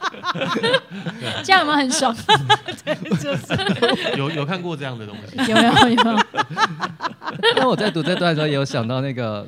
[1.43, 2.15] 这样有没有很爽？
[2.85, 5.73] 对，就是 有有看过这样的东西，有没有？
[5.89, 6.17] 有没有？
[7.55, 9.47] 因为我在读这段的时候，也有想到那个。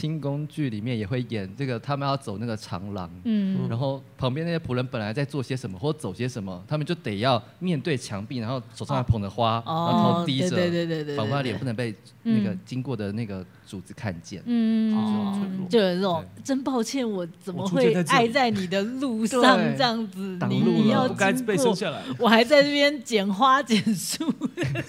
[0.00, 19.40] 清清宫剧里面也会演这个，他们要走那个长廊，嗯，然后旁边那些仆人本来在做些什么或走些什么，他们就得要面对墙壁，然后手上还捧着花，哦、然后头低着，对对对对，仿佛他脸不能被那个经过的那个主子看见，嗯，哦，就有这种真抱歉，我怎么会爱在你的路上
[19.76, 20.38] 这样子？
[20.48, 21.76] 你你要经过，
[22.18, 24.32] 我还在这边捡花捡树，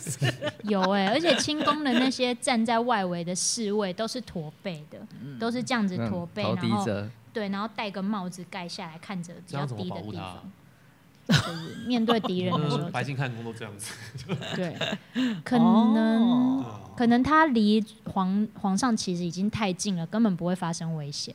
[0.64, 4.50] 有哎、欸，而且清宫的那些站在外围的侍卫都是驼。
[4.64, 5.00] 背的
[5.40, 6.86] 都是这样子驼背，然后
[7.34, 10.52] 对，然后戴个帽子盖下来，看着比较低的地方，
[11.28, 13.94] 就是面对敌人的时候， 白金汉宫都这样子。
[14.56, 14.76] 对，
[15.44, 16.66] 可能
[16.98, 21.34] 可能他离皇皇上其实已经太近了，根本不会发生危险。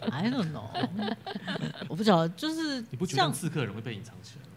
[0.00, 0.68] I don't know，
[1.88, 4.52] 我不知道，就是你不觉得刺客人会被隐藏起来吗？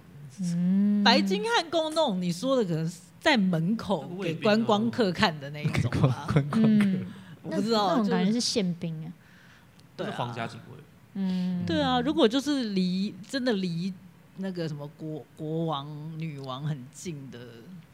[0.55, 6.27] 嗯，白金汉宫那种你说的，可能是在门口给观光客看的那一种吧。
[6.53, 7.05] 嗯。
[7.43, 9.11] 我不知道，那种感觉是宪兵啊，
[9.95, 10.77] 对，皇家警卫。
[11.13, 13.93] 嗯，对啊，如果就是离真的离
[14.37, 17.39] 那个什么国国王、女王很近的，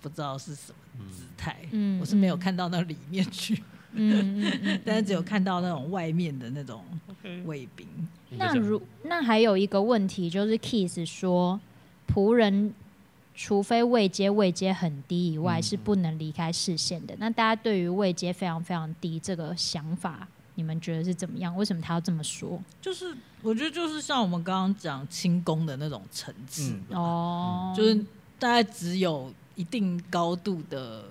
[0.02, 1.58] 不知道是什么姿态。
[1.72, 3.64] 嗯，我是没有看到那里面去。
[3.94, 4.44] 嗯，
[4.84, 6.84] 但是只有看到那种外面的那种
[7.46, 7.88] 卫兵。
[8.32, 11.60] 那如那还有一个问题就是 Keith 说
[12.14, 12.74] 仆人。
[13.36, 17.14] 除非位阶位阶很低以外，是不能离开视线的。
[17.16, 21.54] 嗯、那大家对于位阶非常非常低这个想法，你们觉得是怎么样？
[21.58, 22.58] 为什么他要这么说？
[22.82, 27.96] 就是我觉得就是像我们刚刚讲轻功的那种层次哦，嗯、就是
[28.40, 31.04] 大概只有一定高度的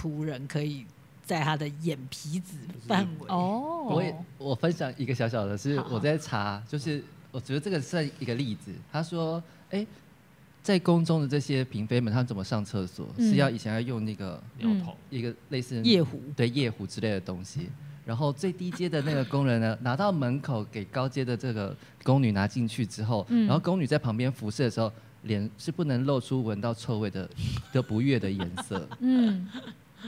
[0.00, 0.86] 仆人可以
[1.22, 2.56] 在他的眼皮子
[2.88, 3.86] 范围哦。
[3.90, 8.72] 我也我分享一个小小的，是我在查，就是我觉得这个算一个例子。
[8.90, 9.36] 他说，
[9.70, 9.86] 哎、欸。
[10.62, 13.08] 在宫中的这些嫔妃们，她们怎么上厕所？
[13.16, 17.68] 嗯、是要以前要用那个尿桶，一个类似夜壶，对夜壶之类的东西。
[18.06, 24.90] 然后最低阶的那个工人呢， 拿到门口给高阶的这个宫女拿进去之后，嗯、然后宫女在旁边服侍的时候，
[25.22, 27.28] 脸是不能露出闻到臭味的
[27.72, 28.88] 的不悦的颜色。
[29.00, 29.48] 嗯，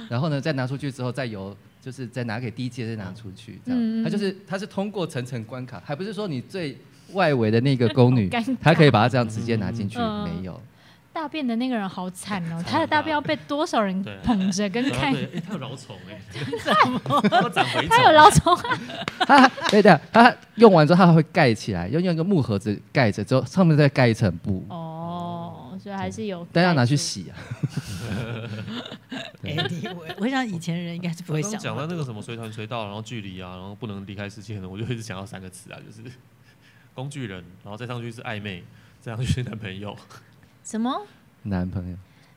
[0.09, 6.79] 然后呢，再拿出去之后，再由就是再拿给低阶再拿出去，这样，他就是他是通过层层关卡，还不是说你最。
[7.13, 8.29] 外围的那个宫女，
[8.63, 10.61] 她可以把它这样直接拿进去，嗯、没有。
[11.13, 15.15] 大便的那个人好惨哦，他的大便要被多少人捧着跟看？
[15.15, 16.21] 哎，他有老虫哎，
[17.89, 18.53] 他有老虫。
[19.21, 24.65] 他对的，他用完之后他还会盖起来，用用一个木盒子盖着，之后上面再盖一层布。
[24.69, 26.45] 哦，所以还是有。
[26.53, 27.33] 但要拿去洗啊。
[29.45, 29.57] 哎，
[30.19, 31.57] 我想以前人应该是不会想。
[31.61, 36.03] 讲到那个什么随传随到，然后距离啊，然后不能离开视线的，我就一直想到三个词啊，就是。
[36.95, 38.63] 工具人，然后再上去是暧昧，
[39.01, 39.97] 再上去是男朋友。
[40.63, 41.07] 什么？
[41.43, 41.97] 男朋友？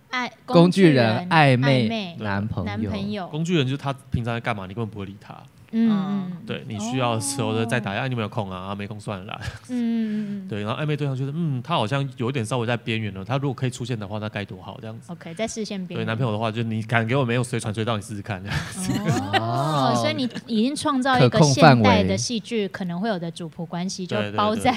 [0.10, 2.66] 爱工具人暧昧男朋友。
[2.66, 3.28] 男朋友。
[3.28, 5.42] 工具人就是他平常在干嘛，你根本不会理他。
[5.72, 9.42] 嗯，对，你需要的时候的再打，哎，你有没有空啊，没空算了啦。
[9.70, 15.12] 嗯， 对，然后暧昧对象觉得，嗯，他好像有点稍微在边缘了，他如果可以出现的话，那该多好，这样子。
[15.12, 16.00] OK，在视线边。
[16.00, 18.94] 对，男朋友的话，就你敢给我没有随传随到，你试试看这样子。
[19.40, 24.74] 哦，所以你已经创造一个现代的戏剧可能会有的主仆关系，就包在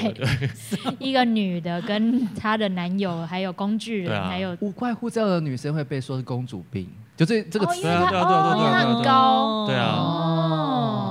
[0.99, 6.89] 一个女的跟她的男友，还有工具人，还有五块护照的女生会被说是公主病。
[7.21, 11.10] 就这这个词啊，对啊，对啊，对啊，很高，对啊，哦，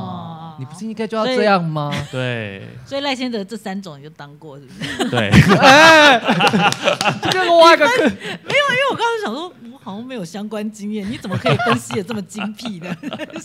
[0.59, 1.89] 你不是应该就要这样吗？
[2.11, 5.09] 对，所以赖先德这三种你就当过是不是？
[5.09, 5.31] 对，
[7.31, 12.93] 这个挖个坑，没有，因为我刚刚想说，我好像没有相关经验，你怎么可以分析的这么精辟呢？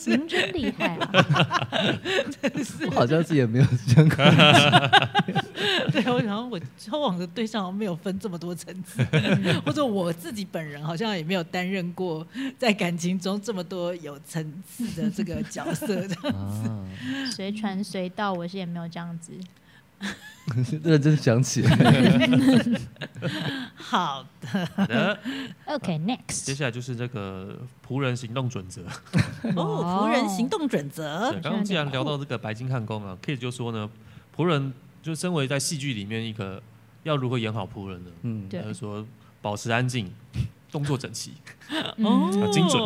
[0.07, 1.09] 您真厉害啊！
[2.87, 4.35] 我好像是也没有相关。
[5.92, 9.07] 对，我想我交往的对象没有分这么多层次，
[9.64, 12.27] 或者我自己本人好像也没有担任过
[12.59, 16.68] 在感情中这么多有层次的这个角色，这样子。
[17.32, 19.32] 随传随到，我是也没有这样子。
[20.82, 21.70] 认真想起 来。
[23.74, 25.18] 好的。
[25.66, 26.44] OK，Next。
[26.44, 28.82] 接下来就是这个仆人行动准则。
[29.57, 31.30] 哦，仆人行动准则。
[31.42, 33.88] 刚刚既然聊到这个白金汉宫啊，Kate 就说呢，
[34.36, 34.72] 仆人。
[35.05, 36.62] 就身为在戏剧里面一个
[37.02, 38.11] 要如何演好仆人呢？
[38.22, 39.07] 嗯，他就说
[39.42, 40.11] 保持安静，
[40.72, 41.34] 动作整齐，
[41.98, 42.82] 哦，精准，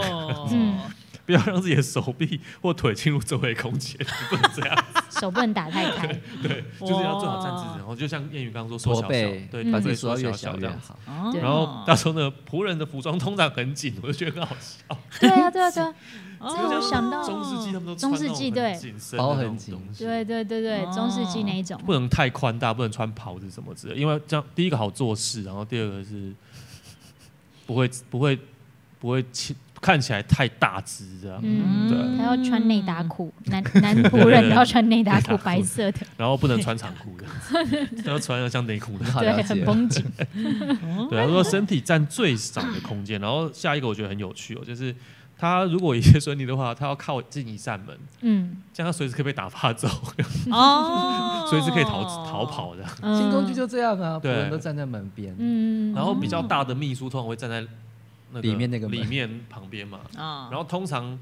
[0.50, 0.80] 嗯，
[1.28, 3.94] 不要让自己的手臂或腿进入周围空间，
[4.30, 6.06] 不能这样，手不能打太开，
[6.42, 9.08] 对，就是要做好站姿，然后就像谚语刚刚说，缩小小，
[9.50, 10.98] 对，把自己缩小小越好。
[11.34, 14.98] 然后他说呢，仆人的服装通常很紧，我就觉得很好笑。
[15.20, 15.94] 对啊，对啊，对啊。
[16.40, 17.22] 哦，我想到。
[17.22, 18.74] 中世纪他们都中世纪对，
[19.18, 26.32] 包很紧，对对对对，中世纪那一种，不能太宽大，不能穿袍子什么之类，因为这样第一个好做事，然后第二个是
[27.66, 28.38] 不会不会
[28.98, 29.22] 不会
[29.80, 37.24] 看起来太大只这样，嗯，对，他要穿内搭裤，男男仆人 都要穿内搭裤，白色的， 然后不能穿长裤的，
[38.10, 40.04] 要穿要像内裤的，对，很绷紧，
[41.10, 44.94] 对，他说身体占最少的空间，然后下一个我觉得很有趣哦，就是。
[45.40, 49.86] 他如果一切顺利的话，他要靠近一扇门，嗯，这样他随时可以被打发走，
[50.50, 52.84] 哦，随时可以逃逃跑的。
[53.16, 57.64] 新工具就这样啊，仆人都站在门边，嗯，然后比较大的秘书通常会站在
[58.32, 61.18] 那个里面那个里面旁边嘛，啊，然后通常。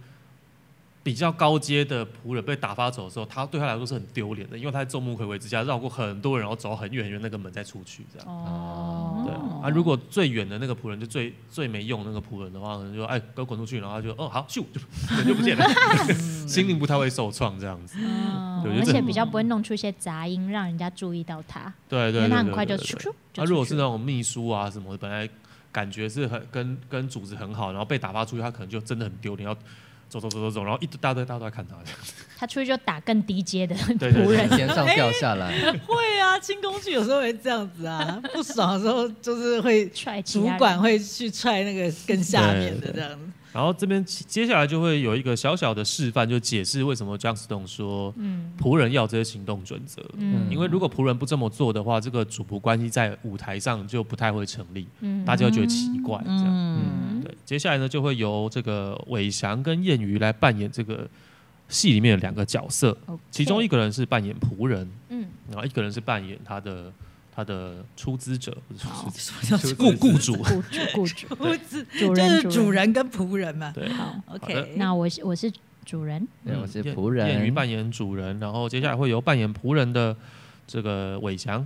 [1.07, 8.27] 比较高阶的仆人被打发走的时候，他对他来说是很丢脸的，因为他在众目睽睽之下绕过很多人，然后走很远很远那个门再出去，这样。
[8.29, 9.23] 哦。
[9.25, 9.33] 对
[9.63, 14.81] 啊，如果最远的那个仆人就最最没用那个仆人的话，可能就哎，给我滚出去，然后他就哦好，咻就
[15.17, 15.65] 人就不见了，
[16.49, 18.05] 心灵不太会受创这样子。
[18.05, 18.65] 哦。
[18.77, 21.73] 而且比较不会弄出一些杂音，让人家注意到他。
[21.89, 22.23] 对对对。
[22.25, 23.13] 因为他很快就咻咻。
[23.33, 25.29] 他如果是那种秘书啊什么的，本来
[25.77, 29.55] 感觉是很跟跟组织很好，然后被打发出去，他可能就真的很丢脸要。
[30.09, 32.12] 走走走走走，然后一大堆大家都在看他这样子。
[32.39, 35.51] 他出去就打更低阶的 仆人，天上掉下来。
[35.85, 43.18] 会啊，清工具有时候会这样子啊， 不爽的时候就是会踹，主管会去踹那个更下面的这样子。
[43.57, 48.15] 然后这边接下来就会有一个小小的示范，就解释为什么 Johnston 说，
[48.61, 50.03] 仆人要这些行动准则。
[50.19, 56.45] 嗯，因为如果仆人不这么做的话，这个主仆关系在舞台上就不太会成立，嗯，大家会觉得奇怪这样。
[56.47, 57.35] 嗯，对。
[57.47, 61.09] 接下来呢，就会由这个伟翔跟燕瑜来扮演这个
[61.71, 62.95] 戏里面的两个角色，
[63.31, 66.93] 其中一个人是扮演仆人，嗯，然后一个人是扮演他的。
[67.37, 69.11] 他的出资者不是出
[69.59, 73.70] 资，雇雇主，雇主，雇主，主人就是主人跟仆人嘛。
[73.74, 74.72] 对，好，OK。
[74.76, 75.53] 那我我是
[75.84, 77.28] 主人，对，我是仆人。
[77.28, 80.16] 彦瑜扮演主人，然后接下来会由扮演仆人的
[80.66, 81.57] 这个伟翔，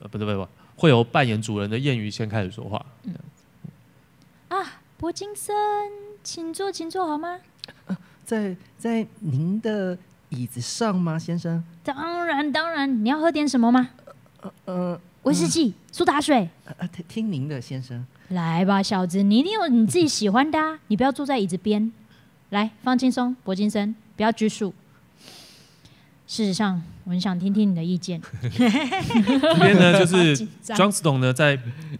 [0.00, 2.82] 呃，不对不对，会由扮演主人的彦瑜先开始说话。
[3.02, 3.14] 嗯。
[4.48, 5.54] 啊，柏金森，
[6.24, 7.38] 请坐，请坐，好吗？
[8.24, 9.98] 在在您的
[10.30, 11.62] 椅子上吗，先生？
[11.84, 13.90] 当然当然，你要喝点什么吗？
[14.64, 16.48] 呃，威士忌、苏打水。
[16.64, 18.04] 呃，听听您的，先生。
[18.28, 20.78] 来吧，小子，你一定有你自己喜欢的啊！
[20.88, 21.92] 你不要坐在椅子边。
[22.50, 24.74] 来，放轻松，柏金森，不要拘束。
[26.26, 28.20] 事实上，我很想听听你的意见。
[28.40, 31.58] 这边呢，就是 Johnston 呢，在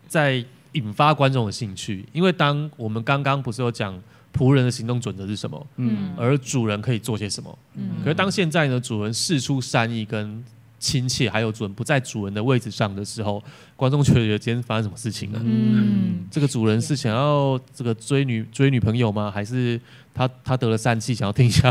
[0.08, 4.00] 在引发观众的兴趣，因为当我们刚刚不是有讲
[4.34, 5.66] 仆人的行动准则是什么？
[5.76, 7.58] 嗯，而主人可以做些什么？
[7.74, 10.42] 嗯，可是当现在呢，主人释出善意跟。
[10.82, 13.40] 亲切，还有主人不在主人的位置上的时候，
[13.76, 15.38] 观众觉得今天发生什么事情了？
[15.44, 19.30] 嗯，这个主人是想要这个追女追女朋友吗？
[19.30, 19.80] 还是
[20.12, 21.70] 他他得了疝气，想要听一下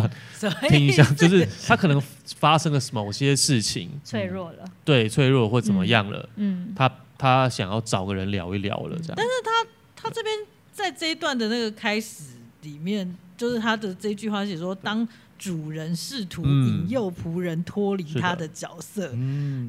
[0.69, 1.03] 听一下？
[1.15, 2.01] 就是他可能
[2.37, 6.29] 发生了某些事情，脆弱了，对，脆弱或怎么样了？
[6.37, 9.13] 嗯，他他想要找个人聊一聊了，这样。
[9.17, 9.69] 但是他
[10.03, 10.33] 他这边
[10.71, 12.23] 在这一段的那个开始
[12.61, 15.05] 里面，就是他的这句话写说当。
[15.41, 19.11] 主人试图引诱仆人脱离他的角色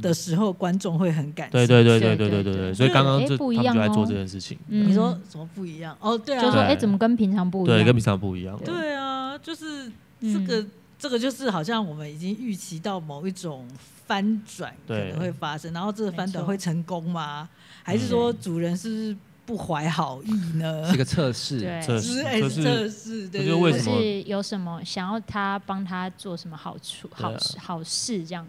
[0.02, 1.58] 的时候，观众会很感动。
[1.58, 2.74] 对对对对对对对对。
[2.74, 4.58] 所以刚刚就他们就在做这件事情。
[4.66, 5.96] 你说什么不一样？
[5.98, 7.78] 哦，对啊，就说哎，怎么跟平常不一样？
[7.78, 8.60] 对，跟平常不一样。
[8.62, 10.66] 对啊，就是这个
[10.98, 13.66] 这个就是好像我们已经预期到某一种
[14.06, 17.48] 翻转可能会发生，然后这个翻转会成功吗？
[17.82, 19.16] 还是说主人是？
[19.44, 20.88] 不怀好意呢？
[20.90, 23.98] 是个测试，测试，测试，对，就为什么？
[24.00, 28.46] 是有什么想要他帮他做什么好处、好事、好事这样？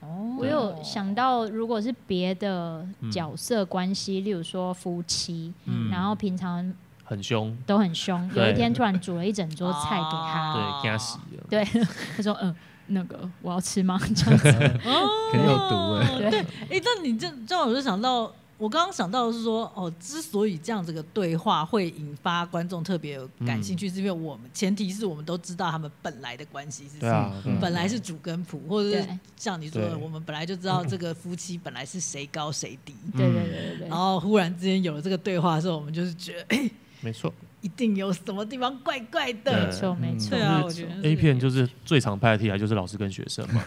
[0.00, 5.52] 哦，我有想到，如果是别的角色关系，例如说夫妻，
[5.90, 6.72] 然后平常
[7.04, 11.64] 很凶，都很凶，有一天突然煮了一整桌菜给他， 对，给他洗了，对，
[12.16, 12.54] 他说嗯，
[12.86, 13.98] 那个我要吃吗？
[14.14, 14.48] 这样子，
[14.84, 16.40] 哦， 肯定有毒哎，对，
[16.78, 18.32] 哎，但你这这样我就想到。
[18.62, 29.04] 我刚刚想到的是说，哦，之所以这样这个对话会引发观众特别有感兴趣，嗯、是因为我们前提是我们都知道他们本来的关系是什么，啊嗯、本来是主跟仆，或者是
[29.36, 39.66] 像你说的，我们本来就知道这个夫妻本来是谁高谁低，对对对对，然后忽然之间有了这个对话的时候，我们就是觉得，哎，没错，一定有什么地方怪怪的。
[39.66, 40.30] 没错，没错。
[40.30, 43.62] 对啊，我觉得 A 片就是最常拍的题材就是老师跟学生嘛。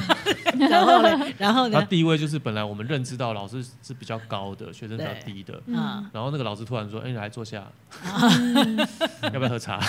[0.68, 1.80] 然后呢，然后呢？
[1.80, 5.60] 他地位就是本来我们认知到老师是比较高的，学生比较低的。
[5.66, 6.06] 嗯。
[6.12, 7.66] 然后那个老师突然说：“哎，你来坐下，
[9.32, 9.80] 要不要喝茶？”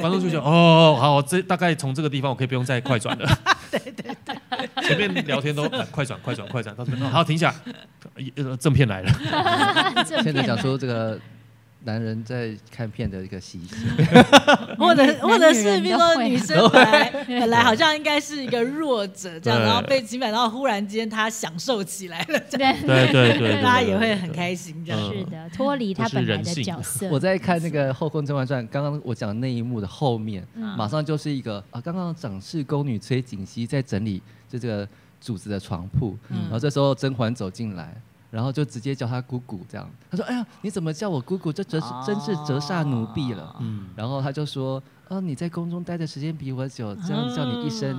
[0.00, 3.38] 观众就觉得：“哦，好，这大概从这个地方我可以不用再快转了。”
[3.70, 4.34] 对对对。
[4.82, 7.54] 前面聊天都快转快转快转，到这边好停下，
[8.58, 9.12] 正片来了。
[10.04, 11.20] 现在讲说这个。
[11.84, 13.78] 男人在看片的一个习性，
[14.78, 22.74] 或者或者是比如说女生本来本来好像应该是一个弱者这样，然后被侵犯，然后忽然间她享受起来了，这样。
[22.84, 23.12] 对。
[23.12, 25.12] 对对，大家也会很开心这样。
[25.12, 27.06] 是的，脱离他本来的角色。
[27.10, 30.42] 我在看那个《后宫甄嬛传》，刚刚我讲的那一幕的后面，
[30.76, 34.88] 马上就是一个啊，刚刚掌事宫女崔槿汐在整理就这个
[35.20, 37.94] 主子的床铺，然后这时候甄嬛走进来。
[38.34, 39.88] 然后就直接叫他姑姑，这样。
[40.10, 41.52] 他说：“哎呀，你怎么叫我姑姑？
[41.52, 43.86] 这真是真是折煞奴婢了。”嗯。
[43.94, 47.96] 然后他就说：“哦，你在宫中待的时间比我久，这样叫你一声，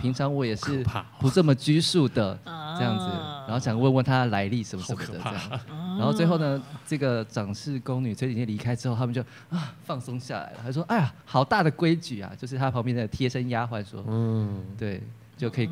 [0.00, 0.84] 平常我也是
[1.20, 3.06] 不这么拘束的，这样子。
[3.46, 5.60] 然后想问问他的来历什么什么的，这样。
[5.96, 10.58] 然后最后呢，这个掌事宫女崔槿汐离开之后，他们就啊放松下来了。
[10.64, 15.00] 他说：‘哎呀，好大的规矩啊！’就是他旁边的贴身丫鬟说：‘嗯，对，
[15.36, 15.70] 就可以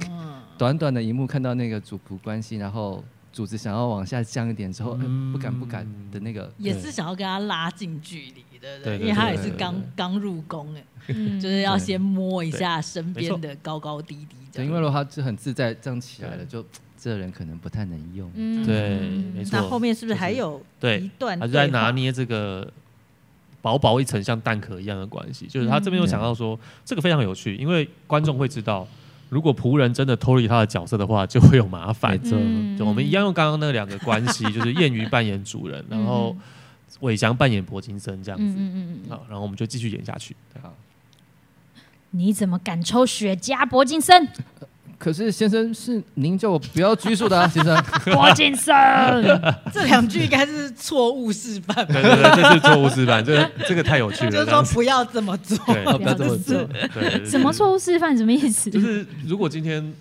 [0.57, 3.03] 短短的一幕看到那个主仆关系，然后。’
[3.35, 4.95] 主子想要往下降一点之后，
[5.33, 10.85] 不敢不敢的那个，也是想要跟他拉近距离的，对，因为他也是刚刚入宫哎，
[11.41, 14.37] 就是要先摸一下身边的高高低低。
[14.53, 16.65] 对，因为的话就很自在，这样起来了，就
[16.97, 18.31] 这人可能不太能用。
[18.65, 19.01] 对，
[19.35, 19.59] 没错。
[19.59, 21.37] 那后面是不是还有一段？
[21.41, 22.73] 他就在拿捏这个
[23.61, 28.87] 薄薄一层像蛋壳一样的关系，就是他这边又想到说，这个非常有趣，因为观众会知道。
[29.35, 32.17] 如果仆人真的脱离他的角色的话，就会有麻烦。
[32.23, 36.37] 嗯、就我们一样用刚刚那两个关系，就是 燕鱼扮演主人，然后
[37.01, 38.55] 伟翔扮演柏金森这样子。
[38.57, 39.11] 嗯嗯嗯。
[39.11, 40.37] 好，然后我们就继续演下去。
[40.63, 40.73] 好。
[42.17, 44.29] 你怎么敢抽雪茄，铂金森？
[44.99, 47.77] 可是先生，是您叫我不要拘束的啊， 先生。
[48.13, 48.75] 郭金生，
[49.73, 51.87] 这两句应该是错误示范。
[51.87, 54.31] 对对对，这是错误示范，这个 这个太有趣了。
[54.31, 56.63] 就是说不要这么做，对，不要这么做。
[56.95, 58.17] 对，什么错误示范？
[58.17, 58.71] 什么意思？
[58.71, 59.93] 就是如果今天。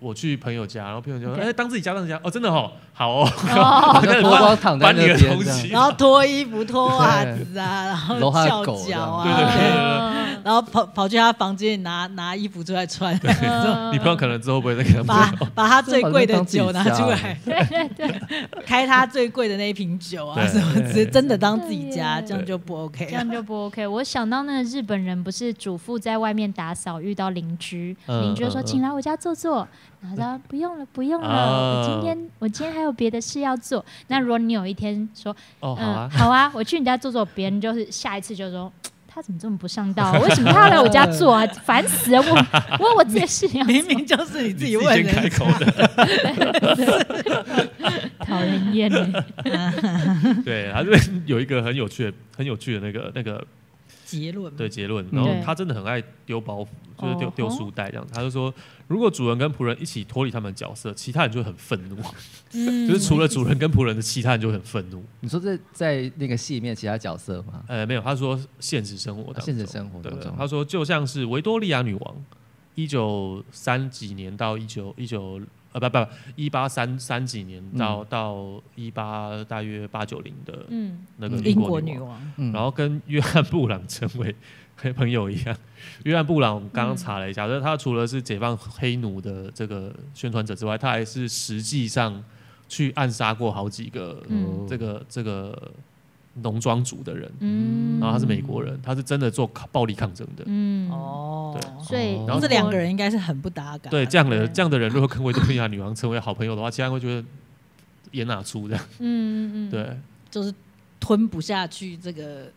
[0.00, 5.18] 我去朋友家，然后朋友就说：“哎，当自己家当自己家哦，真的哦，好哦。”脱光躺在那边，
[5.72, 13.14] 然后脱衣服、脱袜子啊，然后翘脚啊，对对对，然后跑跑去他房间拿拿衣服出来穿。
[13.92, 18.20] 你朋友可能之后不会再给他把把他最贵的酒拿出来，对对，
[18.64, 23.86] 开他最贵的那一瓶酒啊什么，是真的当自己家，这样就不 OK，这样就不 OK。
[23.86, 29.68] 我想到那个日本人不是主妇在外面打扫，遇到邻居，邻居说：“请来我家坐坐。”
[30.00, 33.84] 然后说不用了，不用了，我今天我今天还有别的事要做。
[34.06, 38.72] 那如果你有一天说，嗯，好啊，我去你家坐坐，别人就是下一次就说，
[39.18, 40.12] 他怎么这么不上道？
[40.22, 41.44] 为什么他要来我家做啊？
[41.64, 42.20] 烦死了！
[42.22, 45.66] 我问我自己的事情，明明就是你自己问人，开口的，
[48.24, 48.88] 讨人厌。
[50.44, 53.44] 对，他这边有一个很有趣的、很有趣的那个那个。
[54.08, 58.06] 结论对结论，然后他真的很爱丢包袱，就是丢丢书袋这样。
[58.10, 58.52] 他就说，
[58.86, 61.96] 如果主人跟仆人一起脱离他们角色，其他人就会很愤怒。
[62.88, 65.04] 就是除了主人跟仆人的其他人就很愤怒。
[65.20, 67.62] 你说在在那个戏里面其他角色吗？
[67.68, 72.24] 呃，没有，他说现实生活当中，现实生活当中，他说就像是维多利亚女王，
[72.74, 75.38] 一九三几年到一九一九。
[75.72, 80.66] 呃不不不，一八三三几年到、嗯、到一八大约八九零的
[81.18, 84.34] 那个英国女王，嗯、然后跟约翰布朗成为
[84.94, 85.56] 朋友一样。
[86.04, 92.24] 约翰布朗我们刚刚查了一下，就是、嗯、他除了是解放黑奴的这个宣传者之外，他还是实际上
[92.68, 95.70] 去暗杀过好几个、嗯、这个这个。
[96.42, 103.90] 农庄族的人，嗯，然后他是美国人，他是真的做暴力抗争的，嗯，哦，对，所以然后这两个人应该是很不搭嘎。
[103.90, 107.26] 对，这样的这样的人，如果跟维多利亚女王成为好朋友的话，其他人会觉得
[108.12, 108.84] 演哪出这样？
[108.98, 109.96] 嗯嗯嗯，对，
[110.30, 110.52] 就是
[110.98, 112.50] 吞不下去这个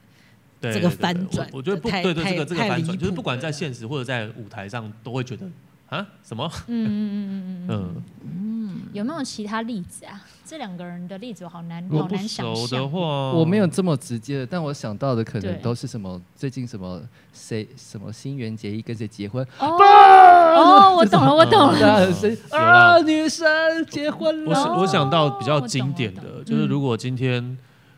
[0.62, 1.48] 这个反转。
[1.52, 5.46] 我觉得不对，对这个这个反转，就是不管在现实或者在舞台上，都会觉得
[5.92, 6.50] 啊什么？
[6.68, 10.22] 嗯嗯嗯嗯嗯嗯，有没有其他例子啊？
[10.46, 12.80] 这两个人的例子我好难，好难想象。
[12.80, 13.00] 的话，
[13.34, 17.02] 我没有这么直接的，但我想到的可能都是什么最近什么
[17.34, 19.46] 谁什么新垣结衣跟谁结婚？
[19.60, 22.08] 哦， 我懂了，我懂了。
[22.52, 23.46] 啊，女生
[23.88, 24.64] 结婚了。
[24.76, 27.58] 我我想到比较经典的就是，如果今天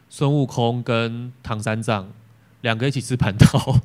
[0.10, 2.08] 孙悟空跟唐三藏
[2.62, 3.76] 两个一起吃蟠桃，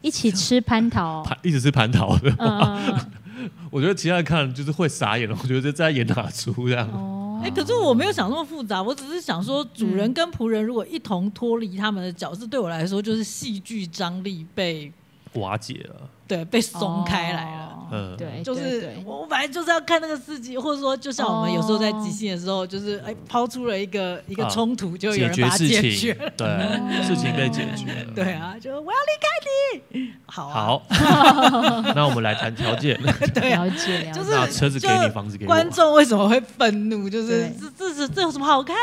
[0.00, 2.78] 一起吃 蟠桃，一起吃蟠桃的话，
[3.70, 5.36] 我觉得其他人看就是会傻眼了。
[5.42, 7.40] 我觉得这在演哪出这样？
[7.42, 14.92] 哎，可是我没有想那么复杂，我只是想说，主人跟仆人如果一同脱离他们的角色，对我来说就是戏剧张力被
[15.34, 16.10] 瓦解了。
[16.28, 17.64] 对，被松开来了。
[17.90, 26.46] 嗯，对，就是我本来就是要看那个司机，或者说，就像我们有时候在即兴的时候，就是哎，抛出了一个一个冲突，就有人把它解决，对，
[27.02, 28.12] 事情被解决了。
[28.14, 30.12] 对啊，就我要离开你。
[30.26, 30.82] 好，好，
[31.96, 33.00] 那我们来谈条件。
[33.32, 35.48] 对，了解，就是拿车子给你，房子给我。
[35.48, 37.08] 观众为什么会愤怒？
[37.08, 38.76] 就是这这是这有什么好看？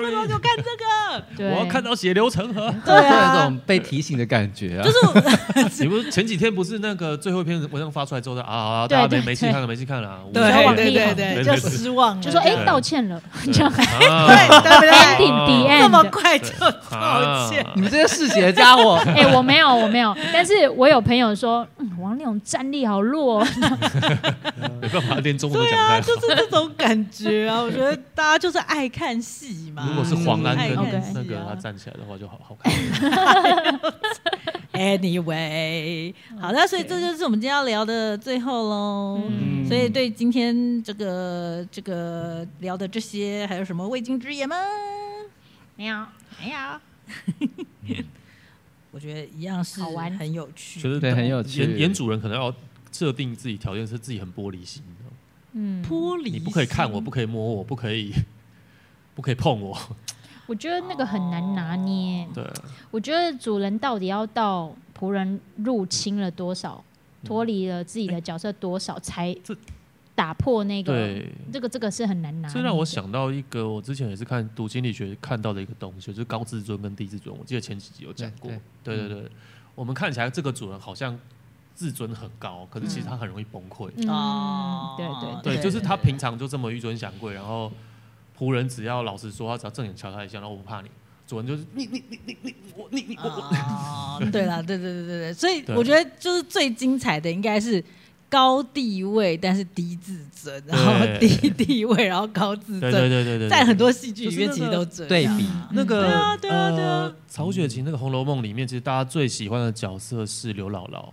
[0.00, 1.46] 为什么给我看这个？
[1.54, 2.74] 我要看到血流成河。
[2.84, 4.82] 对啊， 这种被提醒的感觉啊。
[4.82, 6.71] 就是你不是前几天不是？
[6.72, 10.42] 是那个最后一篇文章发出来之后的啊，大家没没戏看了，没戏看了，对
[10.74, 13.52] 对对对，就失望，就说哎道歉了，对。
[13.52, 16.50] 对对，ending 这么快就
[16.90, 23.44] 道歉，你们这些嗜血家伙，哎我没有我没有，但是我有朋友说，嗯王力宏战力好弱，
[24.80, 29.84] 没办法连中文都讲对啊，就是这种感觉啊，我觉得大家就是爱看戏嘛。
[29.88, 30.76] 如果是黄安跟
[31.14, 32.72] 那个他站起来的话，就好好看。
[34.72, 39.20] Anyway，好的，所以这就是我们今天要聊的最后喽。
[39.28, 44.56] 嗯、所以对今天这个这个聊的这些，还有什么未经之言吗？
[45.76, 46.06] 没有，
[46.40, 47.96] 没有。
[48.92, 50.80] 我觉得一样是好玩，很有趣。
[50.80, 51.60] 觉得对，很有趣。
[51.60, 52.54] 演演主人可能要
[52.90, 55.04] 设定自己条件，是自己很玻璃心的。
[55.52, 58.12] 嗯，玻璃，你不可以看我，不可以摸我，不可以，
[59.14, 59.78] 不可以碰我。
[60.46, 62.26] 我觉得那个很难拿捏。
[62.34, 62.44] 对，
[62.90, 66.82] 我觉得主人到底要到仆人入侵了多少，
[67.24, 69.34] 脱离了自己的角色多少，才
[70.14, 71.22] 打破那个？
[71.52, 72.54] 这个这个是很难拿捏。
[72.54, 77.34] 这让我想到一个，我之前也是看读心理学看到的一个东西，就是高自尊跟低自尊。
[77.36, 78.50] 我记得前几集有讲过。
[78.82, 79.30] 对对对，
[79.74, 81.18] 我们看起来这个主人好像
[81.74, 83.90] 自尊很高，可是其实他很容易崩溃。
[84.08, 85.06] 哦，对
[85.42, 87.70] 对对，就是他平常就这么紆尊降贵，然后。
[88.38, 90.88] 仆人只要老实说，他只要正眼瞧他一下，然后我不怕你。
[91.26, 93.24] 主人就是你你你你你我你你我。
[93.24, 93.30] 我。
[93.30, 97.82] 哦，对了，对对对对对，所以我觉得就是最精彩的应该是
[98.28, 102.92] 高地位但是低自尊，然后低地位然后高自尊。
[102.92, 105.38] 对对对对，在很多戏剧里面其实都这样。
[105.38, 111.08] 对比那个对啊对啊对啊，曹雪芹那个《红楼梦》里面，其实大家最喜欢的角色是刘姥姥，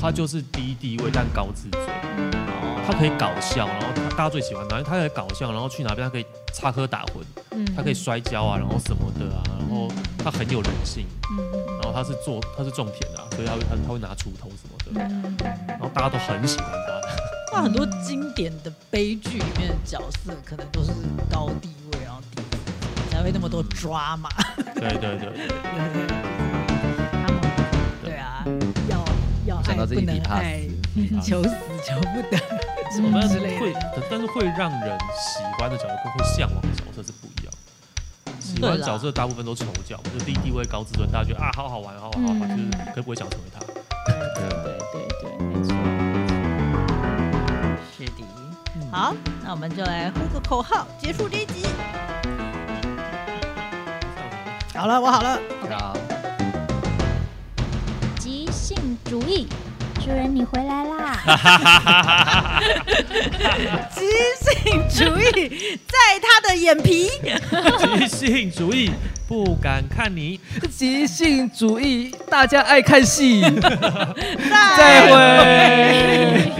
[0.00, 1.82] 她就是低地位但高自尊。
[2.86, 6.24] 他可以搞笑，然后他大家最喜欢他，他可以搞笑，然后去哪边他可以
[6.54, 7.20] 插科打诨，
[7.50, 11.04] 嗯，他可以摔跤啊，然后什么的啊，然后他很有人性，
[11.38, 15.36] 嗯，然后他是做他是种田的，所以他会他他会拿锄头什么的，嗯，
[15.68, 16.98] 然后大家都很喜欢他。
[17.52, 20.90] 那很多经典的悲剧里面的角色，可能都是
[21.30, 22.42] 高地位，然后低
[23.10, 24.30] 才会那么多抓嘛。
[24.74, 25.28] 对对对。
[25.28, 26.47] 对
[29.78, 30.60] 要爱不能爱，
[31.22, 31.50] 求死
[31.84, 32.38] 求不得。
[32.90, 33.74] 什么之类的会，
[34.10, 37.52] 但是会让人喜欢的角色跟会向往的角色是不一样。
[38.40, 43.60] 喜欢角色大部分都丑角，就低地位高自尊，大家觉得啊好好玩，好好好，就是可不会想成为他。
[44.06, 44.48] 对对
[44.90, 45.74] 对对，没错。
[47.94, 48.24] 是的。
[48.90, 49.14] 好，
[49.44, 51.66] 那我们就来呼个口号，结束这一集。
[54.74, 55.38] 好了，我好了。
[55.68, 55.94] 好。
[58.18, 59.46] 即兴主义。
[60.08, 62.62] 主人，你回来啦！
[63.94, 64.00] 即
[64.40, 65.92] 兴主义在
[66.22, 67.10] 他的眼皮。
[68.00, 68.90] 即兴主义
[69.26, 70.40] 不敢看你。
[70.74, 73.42] 即兴主义大家爱看戏。
[74.78, 76.52] 再会。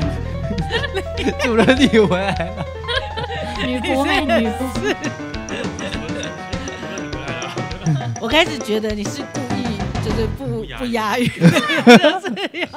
[1.42, 2.62] 主人，你回来了。
[3.64, 4.94] 女仆妹女仆。
[8.20, 12.68] 我开始觉得你是故意，就是不不押韵，这样。